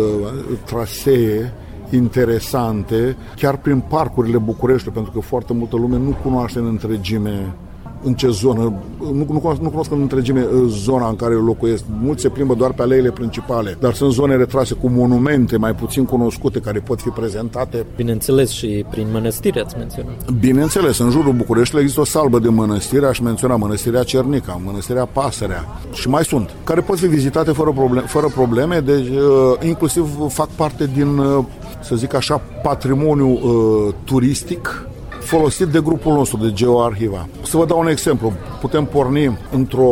trasee 0.64 1.52
interesante, 1.90 3.16
chiar 3.36 3.56
prin 3.56 3.80
parcurile 3.88 4.38
București, 4.38 4.90
pentru 4.90 5.12
că 5.12 5.20
foarte 5.20 5.52
multă 5.52 5.76
lume 5.76 5.96
nu 5.96 6.16
cunoaște 6.22 6.58
în 6.58 6.66
întregime 6.66 7.54
în 8.02 8.14
ce 8.14 8.28
zonă, 8.28 8.72
nu, 8.98 9.26
nu, 9.28 9.40
cunosc, 9.40 9.60
nu 9.60 9.70
cunosc 9.70 9.90
în 9.90 10.00
întregime 10.00 10.40
uh, 10.40 10.64
zona 10.68 11.08
în 11.08 11.16
care 11.16 11.34
locuiesc. 11.34 11.84
Mulți 12.02 12.22
se 12.22 12.28
plimbă 12.28 12.54
doar 12.54 12.72
pe 12.72 12.82
aleile 12.82 13.10
principale, 13.10 13.76
dar 13.80 13.94
sunt 13.94 14.12
zone 14.12 14.36
retrase 14.36 14.74
cu 14.74 14.88
monumente 14.88 15.56
mai 15.56 15.74
puțin 15.74 16.04
cunoscute 16.04 16.60
care 16.60 16.78
pot 16.78 17.00
fi 17.00 17.08
prezentate. 17.08 17.86
Bineînțeles 17.96 18.50
și 18.50 18.84
prin 18.90 19.06
mănăstiri 19.12 19.60
ați 19.60 19.76
menționat. 19.76 20.30
Bineînțeles, 20.40 20.98
în 20.98 21.10
jurul 21.10 21.32
Bucureștiului 21.32 21.84
există 21.84 22.02
o 22.02 22.04
salbă 22.04 22.38
de 22.38 22.48
mănăstiri, 22.48 23.04
aș 23.04 23.18
menționa 23.18 23.56
mănăstirea 23.56 24.02
Cernica, 24.02 24.60
mănăstirea 24.64 25.04
Pasărea 25.04 25.64
și 25.92 26.08
mai 26.08 26.24
sunt, 26.24 26.50
care 26.64 26.80
pot 26.80 26.98
fi 26.98 27.06
vizitate 27.06 27.52
fără, 27.52 27.70
problem, 27.70 28.04
fără 28.06 28.26
probleme, 28.26 28.80
deci 28.80 29.08
uh, 29.08 29.66
inclusiv 29.66 30.08
fac 30.28 30.48
parte 30.48 30.90
din, 30.94 31.18
uh, 31.18 31.44
să 31.82 31.96
zic 31.96 32.14
așa, 32.14 32.40
patrimoniu 32.62 33.28
uh, 33.28 33.94
turistic 34.04 34.88
folosit 35.28 35.66
de 35.66 35.80
grupul 35.80 36.12
nostru 36.12 36.36
de 36.36 36.52
GeoArhiva. 36.52 37.28
Să 37.42 37.56
vă 37.56 37.64
dau 37.64 37.78
un 37.78 37.88
exemplu. 37.88 38.32
Putem 38.60 38.84
porni 38.84 39.38
într-o 39.52 39.90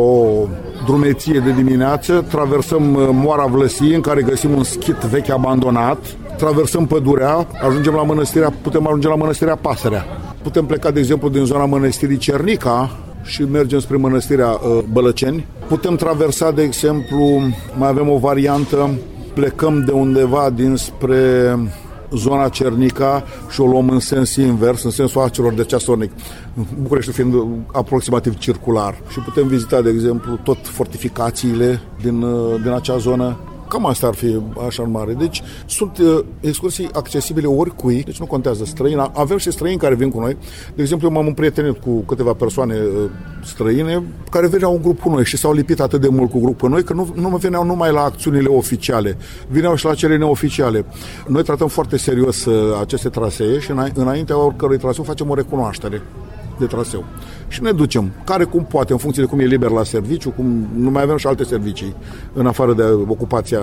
drumeție 0.85 1.39
de 1.39 1.51
dimineață, 1.51 2.25
traversăm 2.29 2.95
uh, 2.95 3.09
Moara 3.11 3.45
Vlăsiei, 3.45 3.95
în 3.95 4.01
care 4.01 4.21
găsim 4.21 4.51
un 4.51 4.63
schit 4.63 4.95
vechi 4.95 5.29
abandonat, 5.29 5.97
traversăm 6.37 6.85
pădurea, 6.85 7.47
ajungem 7.67 7.93
la 7.93 8.03
mănăstirea, 8.03 8.53
putem 8.61 8.87
ajunge 8.87 9.07
la 9.07 9.15
mănăstirea 9.15 9.55
Pasărea. 9.55 10.05
Putem 10.41 10.65
pleca, 10.65 10.91
de 10.91 10.99
exemplu, 10.99 11.29
din 11.29 11.45
zona 11.45 11.65
mănăstirii 11.65 12.17
Cernica, 12.17 12.89
și 13.23 13.43
mergem 13.43 13.79
spre 13.79 13.97
mănăstirea 13.97 14.49
uh, 14.49 14.79
Bălăceni. 14.91 15.45
Putem 15.67 15.95
traversa, 15.95 16.51
de 16.51 16.61
exemplu, 16.61 17.41
mai 17.77 17.89
avem 17.89 18.09
o 18.09 18.17
variantă, 18.17 18.89
plecăm 19.33 19.83
de 19.85 19.91
undeva 19.91 20.49
dinspre 20.49 21.55
zona 22.11 22.49
Cernica 22.49 23.23
și 23.49 23.61
o 23.61 23.65
luăm 23.65 23.89
în 23.89 23.99
sens 23.99 24.35
invers, 24.35 24.83
în 24.83 24.91
sensul 24.91 25.21
acelor 25.21 25.53
de 25.53 25.63
ceasonic, 25.63 26.11
București 26.81 27.11
fiind 27.11 27.33
aproximativ 27.73 28.37
circular. 28.37 29.01
Și 29.09 29.19
putem 29.19 29.47
vizita, 29.47 29.81
de 29.81 29.89
exemplu, 29.89 30.39
tot 30.43 30.57
fortificațiile 30.67 31.81
din, 32.01 32.19
din 32.61 32.71
acea 32.71 32.97
zonă, 32.97 33.37
Cam 33.69 33.85
asta 33.85 34.07
ar 34.07 34.13
fi 34.13 34.39
așa 34.67 34.83
în 34.83 34.91
mare. 34.91 35.13
Deci 35.13 35.41
sunt 35.65 35.97
uh, 35.97 36.19
excursii 36.39 36.89
accesibile 36.93 37.47
oricui, 37.47 38.03
deci 38.03 38.19
nu 38.19 38.25
contează 38.25 38.65
străina. 38.65 39.11
Avem 39.15 39.37
și 39.37 39.51
străini 39.51 39.79
care 39.79 39.95
vin 39.95 40.09
cu 40.09 40.19
noi. 40.19 40.37
De 40.75 40.81
exemplu, 40.81 41.07
eu 41.07 41.13
m-am 41.13 41.27
împrietenit 41.27 41.77
cu 41.77 41.99
câteva 41.99 42.33
persoane 42.33 42.75
uh, 42.75 43.09
străine 43.43 44.03
care 44.31 44.47
veneau 44.47 44.73
în 44.73 44.81
grup 44.81 44.99
cu 44.99 45.09
noi 45.09 45.25
și 45.25 45.37
s-au 45.37 45.53
lipit 45.53 45.79
atât 45.79 46.01
de 46.01 46.07
mult 46.07 46.31
cu 46.31 46.39
grupul 46.39 46.69
noi 46.69 46.83
că 46.83 46.93
nu, 46.93 47.13
nu 47.15 47.37
veneau 47.37 47.65
numai 47.65 47.91
la 47.91 48.01
acțiunile 48.01 48.47
oficiale, 48.47 49.17
vineau 49.47 49.75
și 49.75 49.85
la 49.85 49.93
cele 49.93 50.17
neoficiale. 50.17 50.85
Noi 51.27 51.43
tratăm 51.43 51.67
foarte 51.67 51.97
serios 51.97 52.45
uh, 52.45 52.77
aceste 52.81 53.09
trasee 53.09 53.59
și 53.59 53.71
îna- 53.71 53.93
înaintea 53.93 54.37
oricărui 54.37 54.77
traseu 54.77 55.03
facem 55.03 55.29
o 55.29 55.35
recunoaștere 55.35 56.01
de 56.59 56.65
traseu. 56.65 57.03
Și 57.47 57.61
ne 57.61 57.71
ducem, 57.71 58.11
care 58.23 58.43
cum 58.43 58.65
poate, 58.65 58.91
în 58.91 58.97
funcție 58.97 59.23
de 59.23 59.29
cum 59.29 59.39
e 59.39 59.45
liber 59.45 59.69
la 59.69 59.83
serviciu, 59.83 60.29
cum 60.29 60.67
nu 60.75 60.89
mai 60.89 61.03
avem 61.03 61.17
și 61.17 61.27
alte 61.27 61.43
servicii 61.43 61.95
în 62.33 62.47
afară 62.47 62.73
de 62.73 62.83
ocupația 63.07 63.59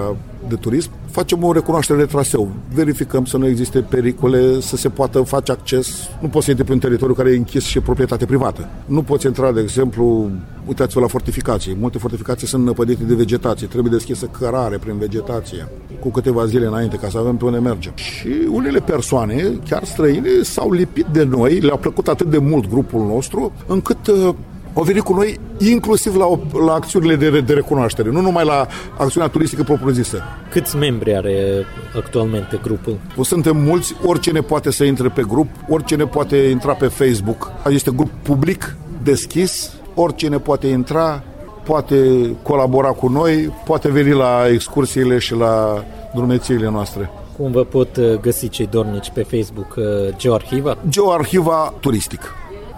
de 0.49 0.55
turism, 0.55 0.91
facem 1.11 1.45
o 1.45 1.53
recunoaștere 1.53 1.99
de 1.99 2.05
traseu. 2.05 2.51
Verificăm 2.75 3.25
să 3.25 3.37
nu 3.37 3.47
existe 3.47 3.81
pericole, 3.81 4.61
să 4.61 4.77
se 4.77 4.89
poată 4.89 5.21
face 5.21 5.53
acces. 5.53 6.09
Nu 6.21 6.29
poți 6.29 6.45
să 6.45 6.51
intri 6.51 6.67
pe 6.67 6.73
un 6.73 6.79
teritoriu 6.79 7.15
care 7.15 7.31
e 7.31 7.37
închis 7.37 7.65
și 7.65 7.79
e 7.79 7.81
proprietate 7.81 8.25
privată. 8.25 8.69
Nu 8.87 9.03
poți 9.03 9.27
intra, 9.27 9.53
de 9.53 9.61
exemplu, 9.61 10.31
uitați-vă 10.67 11.01
la 11.01 11.07
fortificații. 11.07 11.77
Multe 11.81 11.99
fortificații 11.99 12.47
sunt 12.47 12.65
năpădite 12.65 13.05
de 13.05 13.15
vegetație. 13.15 13.67
Trebuie 13.67 13.93
deschisă 13.93 14.27
cărare 14.27 14.79
prin 14.79 14.99
vegetație 14.99 15.69
cu 16.01 16.11
câteva 16.11 16.47
zile 16.47 16.67
înainte 16.67 16.97
ca 16.97 17.09
să 17.09 17.19
avem 17.19 17.37
pe 17.37 17.45
unde 17.45 17.59
mergem. 17.59 17.93
Și 17.95 18.29
unele 18.51 18.79
persoane, 18.79 19.59
chiar 19.69 19.85
străine, 19.85 20.29
s-au 20.43 20.73
lipit 20.73 21.07
de 21.13 21.25
noi, 21.25 21.59
le-a 21.59 21.77
plăcut 21.77 22.09
atât 22.09 22.31
de 22.31 22.39
mult 22.39 22.69
grupul 22.69 23.07
nostru, 23.07 23.53
încât 23.75 24.07
uh, 24.07 24.35
au 24.75 24.83
venit 24.83 25.03
cu 25.03 25.15
noi 25.15 25.41
inclusiv 25.59 26.17
la, 26.17 26.39
la 26.67 26.73
acțiunile 26.73 27.17
de, 27.17 27.41
de 27.41 27.53
recunoaștere, 27.53 28.11
nu 28.11 28.21
numai 28.21 28.45
la 28.45 28.67
acțiunea 28.99 29.29
turistică 29.29 29.63
propriu-zisă. 29.63 30.23
Câți 30.51 30.77
membri 30.77 31.17
are 31.17 31.65
actualmente 31.97 32.61
grupul? 32.63 32.99
Suntem 33.23 33.57
mulți, 33.57 33.95
oricine 34.05 34.41
poate 34.41 34.71
să 34.71 34.85
intre 34.85 35.09
pe 35.09 35.23
grup, 35.29 35.49
oricine 35.69 36.05
poate 36.05 36.37
intra 36.37 36.73
pe 36.73 36.87
Facebook. 36.87 37.53
Este 37.69 37.91
grup 37.97 38.11
public, 38.23 38.77
deschis, 39.03 39.73
oricine 39.95 40.39
poate 40.39 40.67
intra, 40.67 41.23
poate 41.65 41.97
colabora 42.43 42.89
cu 42.89 43.09
noi, 43.09 43.53
poate 43.65 43.91
veni 43.91 44.13
la 44.13 44.49
excursiile 44.53 45.19
și 45.19 45.35
la 45.35 45.85
drumețiile 46.15 46.71
noastre. 46.71 47.11
Cum 47.37 47.51
vă 47.51 47.65
pot 47.65 47.97
uh, 47.97 48.15
găsi 48.21 48.49
cei 48.49 48.67
dornici 48.67 49.11
pe 49.11 49.23
Facebook? 49.23 49.75
Uh, 49.77 49.85
Geoarhiva? 50.17 50.79
Geoarhiva 50.89 51.75
turistic. 51.81 52.21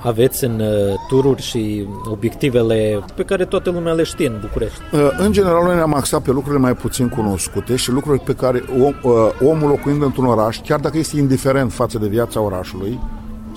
Aveți 0.03 0.45
în 0.45 0.61
uh, 0.61 0.95
tururi 1.09 1.43
și 1.43 1.89
obiectivele 2.11 3.05
pe 3.15 3.23
care 3.23 3.45
toată 3.45 3.71
lumea 3.71 3.93
le 3.93 4.03
știe 4.03 4.27
în 4.27 4.39
București. 4.41 4.81
Uh, 4.93 5.09
În 5.19 5.33
general, 5.33 5.65
noi 5.65 5.75
ne-am 5.75 5.95
axat 5.95 6.23
pe 6.23 6.31
lucrurile 6.31 6.61
mai 6.61 6.75
puțin 6.75 7.09
cunoscute 7.09 7.77
și 7.77 7.91
lucruri 7.91 8.21
pe 8.21 8.33
care 8.33 8.63
om, 8.83 9.13
uh, 9.13 9.49
omul 9.49 9.69
locuind 9.69 10.03
într-un 10.03 10.25
oraș, 10.25 10.61
chiar 10.61 10.81
dacă 10.81 10.99
este 10.99 11.17
indiferent 11.17 11.73
față 11.73 11.99
de 11.99 12.07
viața 12.07 12.41
orașului, 12.41 13.01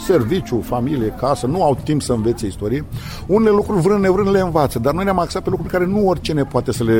serviciu, 0.05 0.61
familie, 0.61 1.15
casă, 1.19 1.47
nu 1.47 1.63
au 1.63 1.77
timp 1.83 2.01
să 2.01 2.13
învețe 2.13 2.45
istorie. 2.45 2.85
Unele 3.27 3.55
lucruri 3.55 3.81
vrând 3.81 4.01
nevrând 4.01 4.31
le 4.31 4.39
învață, 4.39 4.79
dar 4.79 4.93
noi 4.93 5.03
ne-am 5.03 5.19
axat 5.19 5.43
pe 5.43 5.49
lucruri 5.49 5.71
care 5.71 5.85
nu 5.85 6.07
oricine 6.07 6.43
poate 6.43 6.71
să 6.71 6.83
le 6.83 6.97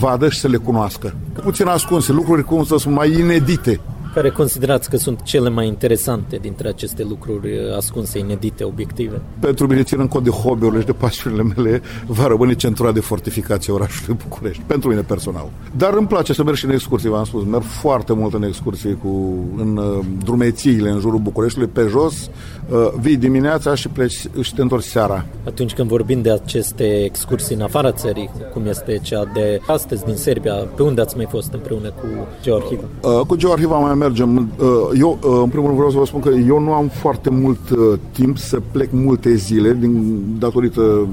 vadă 0.00 0.28
și 0.28 0.38
să 0.38 0.48
le 0.48 0.56
cunoască. 0.56 1.14
Puțin 1.42 1.66
ascunse, 1.66 2.12
lucruri, 2.12 2.44
cum 2.44 2.64
să 2.64 2.76
spun, 2.78 2.92
mai 2.92 3.12
inedite. 3.18 3.80
Care 4.14 4.30
considerați 4.30 4.90
că 4.90 4.96
sunt 4.96 5.22
cele 5.22 5.48
mai 5.48 5.66
interesante 5.66 6.36
dintre 6.36 6.68
aceste 6.68 7.02
lucruri 7.08 7.48
uh, 7.52 7.76
ascunse, 7.76 8.18
inedite, 8.18 8.64
obiective? 8.64 9.22
Pentru 9.38 9.66
mine, 9.66 9.82
ținând 9.82 10.08
cont 10.08 10.24
de 10.24 10.30
hobby-urile 10.30 10.80
și 10.80 10.86
de 10.86 10.92
pasiunile 10.92 11.42
mele, 11.42 11.82
va 12.06 12.26
rămâne 12.26 12.54
centura 12.54 12.92
de 12.92 13.00
fortificație 13.00 13.72
a 13.72 13.76
orașului 13.76 14.16
București. 14.28 14.62
Pentru 14.66 14.88
mine 14.88 15.00
personal. 15.00 15.50
Dar 15.76 15.92
îmi 15.94 16.06
place 16.06 16.32
să 16.32 16.42
merg 16.44 16.56
și 16.56 16.64
în 16.64 16.70
excursii, 16.70 17.08
v-am 17.08 17.24
spus. 17.24 17.44
Merg 17.44 17.62
foarte 17.62 18.12
mult 18.12 18.34
în 18.34 18.42
excursii 18.42 18.98
cu, 19.02 19.34
în 19.56 19.76
uh, 19.76 20.04
drumețiile 20.24 20.90
în 20.90 21.00
jurul 21.00 21.18
Bucureștiului, 21.18 21.70
pe 21.72 21.86
jos. 21.90 22.30
Uh, 22.68 22.88
vii 23.00 23.16
dimineața 23.16 23.74
și 23.74 23.88
pleci 23.88 24.24
și 24.40 24.54
te 24.54 24.62
întorci 24.62 24.84
seara. 24.84 25.26
Atunci 25.46 25.72
când 25.72 25.88
vorbim 25.88 26.22
de 26.22 26.30
aceste 26.30 27.04
excursii 27.04 27.54
în 27.54 27.60
afara 27.60 27.92
țării, 27.92 28.30
cum 28.52 28.66
este 28.66 28.98
cea 29.02 29.24
de 29.34 29.60
astăzi 29.66 30.04
din 30.04 30.16
Serbia, 30.16 30.54
pe 30.54 30.82
unde 30.82 31.00
ați 31.00 31.16
mai 31.16 31.26
fost 31.30 31.52
împreună 31.52 31.88
cu 31.88 32.06
Georgieva? 32.42 32.82
Uh, 33.02 33.20
cu 33.26 33.36
Georgieva 33.36 33.78
mai 33.78 33.92
mergem. 34.08 34.50
Uh, 34.58 34.66
eu, 34.98 35.18
uh, 35.22 35.40
în 35.42 35.48
primul 35.48 35.66
rând, 35.66 35.76
vreau 35.76 35.90
să 35.90 35.98
vă 35.98 36.04
spun 36.04 36.20
că 36.20 36.28
eu 36.28 36.58
nu 36.60 36.72
am 36.72 36.88
foarte 36.88 37.30
mult 37.30 37.70
uh, 37.70 37.98
timp 38.12 38.38
să 38.38 38.60
plec 38.70 38.88
multe 38.92 39.34
zile 39.34 39.76
din 39.80 40.24
datorită 40.38 41.06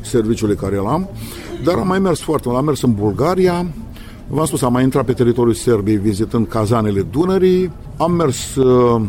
serviciului 0.00 0.56
care 0.56 0.76
îl 0.76 0.86
am, 0.86 1.08
dar 1.64 1.74
am 1.74 1.86
mai 1.86 1.98
mers 1.98 2.20
foarte 2.20 2.48
mult. 2.48 2.58
Am 2.60 2.64
mers 2.64 2.82
în 2.82 2.94
Bulgaria, 2.94 3.66
v-am 4.28 4.46
spus, 4.46 4.62
am 4.62 4.72
mai 4.72 4.82
intrat 4.82 5.04
pe 5.04 5.12
teritoriul 5.12 5.54
Serbiei 5.54 5.96
vizitând 5.96 6.48
cazanele 6.48 7.06
Dunării, 7.10 7.72
am 7.96 8.12
mers 8.12 8.54
uh, 8.54 9.02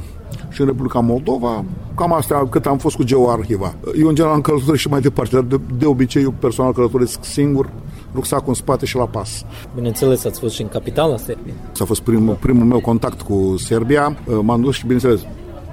și 0.49 0.61
în 0.61 0.67
Republica 0.67 0.99
Moldova, 0.99 1.63
cam 1.95 2.13
asta 2.13 2.47
cât 2.49 2.65
am 2.65 2.77
fost 2.77 2.95
cu 2.95 3.03
Geoarhiva. 3.03 3.73
Eu 3.99 4.07
în 4.07 4.15
general 4.15 4.35
am 4.35 4.41
călătorit 4.41 4.79
și 4.79 4.87
mai 4.87 5.01
departe, 5.01 5.35
dar 5.35 5.43
de, 5.43 5.59
de 5.77 5.85
obicei 5.85 6.23
eu 6.23 6.33
personal 6.39 6.73
călătoresc 6.73 7.19
singur, 7.23 7.69
rucsacul 8.13 8.47
în 8.47 8.53
spate 8.53 8.85
și 8.85 8.95
la 8.95 9.05
pas. 9.05 9.45
Bineînțeles, 9.75 10.25
ați 10.25 10.39
fost 10.39 10.53
și 10.53 10.61
în 10.61 10.67
capitala 10.67 11.17
Serbiei. 11.17 11.55
S-a 11.71 11.85
fost 11.85 12.01
primul, 12.01 12.33
primul 12.33 12.65
meu 12.65 12.79
contact 12.79 13.21
cu 13.21 13.55
Serbia. 13.57 14.17
M-am 14.41 14.61
dus 14.61 14.75
și, 14.75 14.81
bineînțeles, 14.81 15.21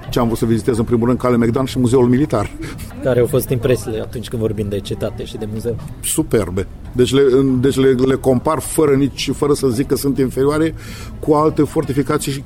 ce 0.09 0.19
am 0.19 0.25
vrut 0.25 0.37
să 0.37 0.45
vizitez 0.45 0.77
în 0.77 0.83
primul 0.83 1.07
rând 1.07 1.19
Cale 1.19 1.37
Megdan 1.37 1.65
și 1.65 1.79
Muzeul 1.79 2.07
Militar. 2.07 2.51
Care 3.03 3.19
au 3.19 3.25
fost 3.25 3.49
impresiile 3.49 3.99
atunci 3.99 4.27
când 4.27 4.41
vorbim 4.41 4.69
de 4.69 4.79
cetate 4.79 5.23
și 5.25 5.37
de 5.37 5.47
muzeu? 5.53 5.75
Superbe. 6.03 6.67
Deci 6.91 7.13
le, 7.13 7.21
deci 7.59 7.75
le, 7.75 7.89
le 7.89 8.15
compar 8.15 8.59
fără 8.59 8.95
nici 8.95 9.31
fără 9.33 9.53
să 9.53 9.67
zic 9.67 9.87
că 9.87 9.95
sunt 9.95 10.17
inferioare 10.17 10.73
cu 11.19 11.33
alte 11.33 11.63
fortificații 11.63 12.31
și 12.31 12.43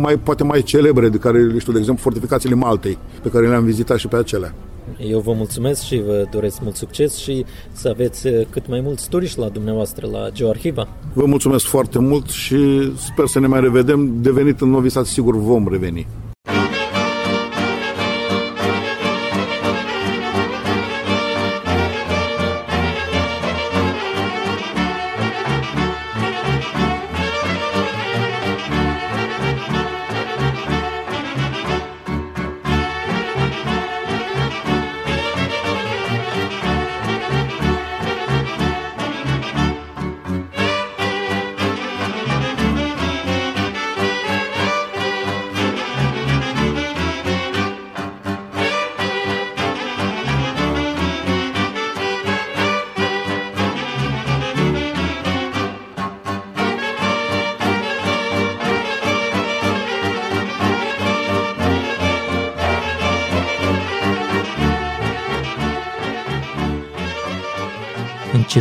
mai 0.00 0.16
poate 0.16 0.44
mai 0.44 0.62
celebre 0.62 1.08
de 1.08 1.16
care, 1.16 1.54
știu, 1.58 1.72
de 1.72 1.78
exemplu, 1.78 2.02
fortificațiile 2.02 2.54
Maltei, 2.54 2.98
pe 3.22 3.28
care 3.28 3.48
le-am 3.48 3.64
vizitat 3.64 3.98
și 3.98 4.08
pe 4.08 4.16
acelea. 4.16 4.54
Eu 4.98 5.18
vă 5.20 5.32
mulțumesc 5.32 5.82
și 5.82 6.02
vă 6.06 6.26
doresc 6.30 6.60
mult 6.62 6.76
succes 6.76 7.16
și 7.16 7.44
să 7.72 7.88
aveți 7.88 8.26
uh, 8.26 8.46
cât 8.50 8.68
mai 8.68 8.80
mulți 8.80 9.08
turiști 9.08 9.38
la 9.38 9.48
dumneavoastră, 9.48 10.08
la 10.12 10.28
Geoarhiva. 10.32 10.88
Vă 11.12 11.24
mulțumesc 11.24 11.64
foarte 11.64 11.98
mult 11.98 12.28
și 12.28 12.56
sper 12.96 13.26
să 13.26 13.40
ne 13.40 13.46
mai 13.46 13.60
revedem. 13.60 14.20
Devenit 14.20 14.60
în 14.60 14.70
Novi 14.70 14.88
Sad, 14.88 15.04
sigur 15.04 15.36
vom 15.36 15.68
reveni. 15.68 16.06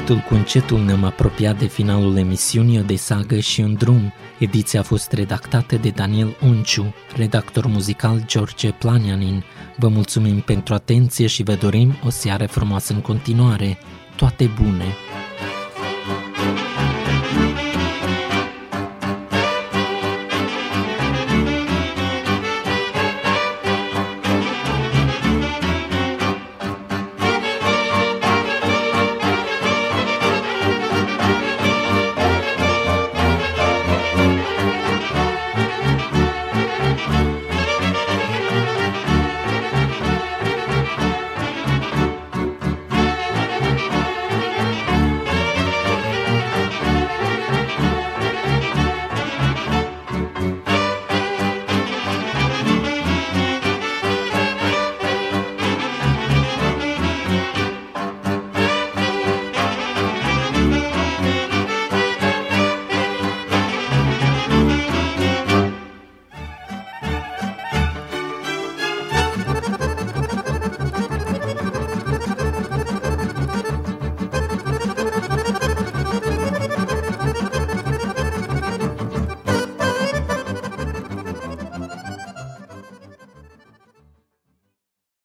Încetul 0.08 0.28
cu 0.30 0.36
încetul 0.36 0.84
ne-am 0.84 1.04
apropiat 1.04 1.60
de 1.60 1.66
finalul 1.66 2.18
emisiunii 2.18 2.84
de 2.84 2.96
sagă 2.96 3.40
și 3.40 3.62
un 3.62 3.74
drum. 3.74 4.14
Ediția 4.40 4.80
a 4.80 4.84
fost 4.84 5.12
redactată 5.12 5.76
de 5.76 5.90
Daniel 5.90 6.38
Onciu, 6.42 6.94
redactor 7.16 7.66
muzical 7.66 8.24
George 8.26 8.72
Planianin. 8.72 9.44
Vă 9.78 9.88
mulțumim 9.88 10.40
pentru 10.40 10.74
atenție 10.74 11.28
și 11.28 11.44
vă 11.44 11.54
dorim 11.54 11.96
o 12.06 12.10
seară 12.10 12.46
frumoasă 12.46 12.94
în 12.94 13.02
continuare. 13.02 13.78
Toate 14.16 14.50
bune! 14.62 14.86